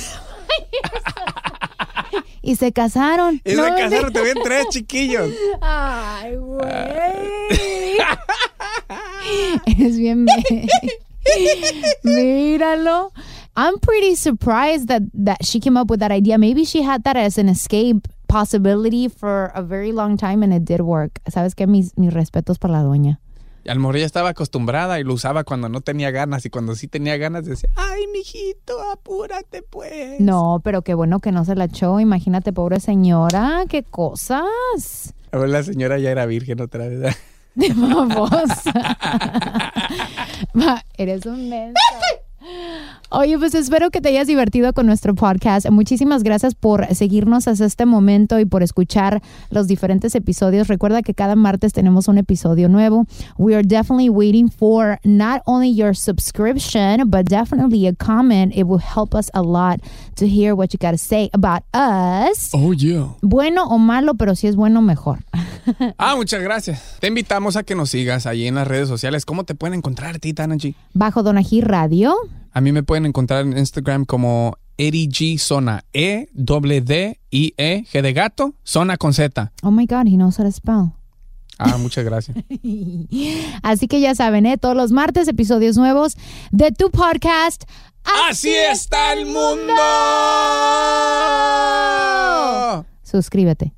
Y 2.40 2.54
se 2.56 2.72
casaron. 2.72 3.42
Y 3.44 3.52
No, 3.54 3.64
se 3.64 3.70
casaron, 3.70 4.12
te 4.12 4.22
ven 4.22 4.38
tres 4.42 4.68
chiquillos. 4.70 5.28
Ay, 5.60 6.36
güey. 6.36 6.68
es 9.66 9.98
bien. 9.98 10.24
Míralo. 12.04 13.12
I'm 13.56 13.78
pretty 13.80 14.14
surprised 14.14 14.86
that 14.88 15.02
that 15.12 15.44
she 15.44 15.58
came 15.60 15.76
up 15.76 15.90
with 15.90 15.98
that 16.00 16.12
idea. 16.12 16.38
Maybe 16.38 16.64
she 16.64 16.80
had 16.82 17.02
that 17.04 17.16
as 17.16 17.36
an 17.38 17.48
escape 17.48 18.06
possibility 18.28 19.08
for 19.08 19.50
a 19.54 19.62
very 19.62 19.90
long 19.90 20.16
time 20.16 20.44
and 20.44 20.52
it 20.52 20.64
did 20.64 20.80
work. 20.80 21.20
¿Sabes 21.26 21.54
qué? 21.54 21.66
Mis, 21.66 21.96
mis 21.98 22.12
respetos 22.12 22.58
para 22.58 22.74
la 22.74 22.82
doña. 22.82 23.20
Y 23.64 23.70
a 23.70 23.74
lo 23.74 23.80
mejor 23.80 23.96
ella 23.96 24.06
estaba 24.06 24.30
acostumbrada 24.30 25.00
y 25.00 25.04
lo 25.04 25.14
usaba 25.14 25.44
cuando 25.44 25.68
no 25.68 25.80
tenía 25.80 26.10
ganas. 26.10 26.46
Y 26.46 26.50
cuando 26.50 26.74
sí 26.76 26.86
tenía 26.86 27.16
ganas 27.16 27.44
decía, 27.44 27.68
ay, 27.74 28.06
mijito, 28.12 28.80
apúrate 28.92 29.62
pues. 29.62 30.20
No, 30.20 30.60
pero 30.62 30.82
qué 30.82 30.94
bueno 30.94 31.18
que 31.18 31.32
no 31.32 31.44
se 31.44 31.56
la 31.56 31.64
echó. 31.64 31.98
Imagínate, 31.98 32.52
pobre 32.52 32.78
señora, 32.78 33.64
qué 33.68 33.82
cosas. 33.82 35.14
Ahora 35.32 35.48
la 35.48 35.62
señora 35.62 35.98
ya 35.98 36.10
era 36.10 36.24
virgen 36.26 36.60
otra 36.60 36.86
vez. 36.88 37.16
De 37.58 37.72
babosa. 37.74 38.72
Va, 40.54 40.84
Eres 40.96 41.26
un 41.26 41.48
menso. 41.48 41.80
Oye, 43.10 43.38
pues 43.38 43.54
espero 43.54 43.90
que 43.90 44.02
te 44.02 44.10
hayas 44.10 44.26
divertido 44.26 44.74
con 44.74 44.84
nuestro 44.84 45.14
podcast. 45.14 45.70
Muchísimas 45.70 46.22
gracias 46.22 46.54
por 46.54 46.86
seguirnos 46.94 47.48
hasta 47.48 47.64
este 47.64 47.86
momento 47.86 48.38
y 48.38 48.44
por 48.44 48.62
escuchar 48.62 49.22
los 49.48 49.66
diferentes 49.66 50.14
episodios. 50.14 50.68
Recuerda 50.68 51.00
que 51.00 51.14
cada 51.14 51.34
martes 51.34 51.72
tenemos 51.72 52.08
un 52.08 52.18
episodio 52.18 52.68
nuevo. 52.68 53.06
We 53.38 53.54
are 53.54 53.62
definitely 53.66 54.10
waiting 54.10 54.50
for 54.50 54.98
not 55.04 55.40
only 55.46 55.74
your 55.74 55.96
subscription, 55.96 57.08
but 57.08 57.24
definitely 57.30 57.86
a 57.86 57.94
comment. 57.94 58.54
It 58.54 58.64
will 58.64 58.82
help 58.82 59.14
us 59.14 59.30
a 59.32 59.40
lot 59.40 59.80
to 60.16 60.26
hear 60.26 60.54
what 60.54 60.74
you 60.74 60.78
got 60.78 60.92
to 60.92 60.98
say 60.98 61.30
about 61.32 61.62
us. 61.72 62.50
Oh, 62.52 62.74
yeah. 62.74 63.06
Bueno 63.22 63.64
o 63.68 63.78
malo, 63.78 64.14
pero 64.14 64.34
si 64.34 64.48
es 64.48 64.56
bueno, 64.56 64.82
mejor. 64.82 65.20
Ah, 65.98 66.16
muchas 66.16 66.42
gracias. 66.42 66.96
Te 66.98 67.08
invitamos 67.08 67.56
a 67.56 67.62
que 67.62 67.74
nos 67.74 67.90
sigas 67.90 68.24
ahí 68.26 68.46
en 68.46 68.54
las 68.54 68.66
redes 68.66 68.88
sociales. 68.88 69.26
¿Cómo 69.26 69.44
te 69.44 69.54
pueden 69.54 69.74
encontrar 69.74 70.14
a 70.14 70.18
ti, 70.18 70.32
Tanaji? 70.32 70.74
Bajo 70.94 71.22
Donají 71.22 71.60
Radio. 71.60 72.14
A 72.52 72.60
mí 72.60 72.72
me 72.72 72.82
pueden 72.82 73.06
encontrar 73.06 73.42
en 73.42 73.56
Instagram 73.56 74.04
como 74.04 74.56
Eddie 74.76 75.08
G 75.08 75.38
Zona. 75.38 75.84
E 75.92 76.28
W 76.34 76.80
D 76.80 77.20
I 77.30 77.54
E 77.56 77.84
G 77.90 78.02
de 78.02 78.12
gato, 78.12 78.54
Zona 78.64 78.96
con 78.96 79.12
Z. 79.12 79.52
Oh 79.62 79.70
my 79.70 79.86
God, 79.86 80.06
he 80.06 80.16
knows 80.16 80.38
how 80.38 80.44
to 80.44 80.52
spell. 80.52 80.92
Ah, 81.58 81.76
muchas 81.76 82.04
gracias. 82.04 82.36
Así 83.62 83.88
que 83.88 84.00
ya 84.00 84.14
saben, 84.14 84.46
¿eh? 84.46 84.58
todos 84.58 84.76
los 84.76 84.92
martes 84.92 85.26
episodios 85.26 85.76
nuevos 85.76 86.16
de 86.52 86.70
tu 86.70 86.90
podcast. 86.90 87.64
Así 88.28 88.50
está 88.54 89.12
el 89.12 89.26
mundo. 89.26 89.74
Suscríbete. 93.02 93.77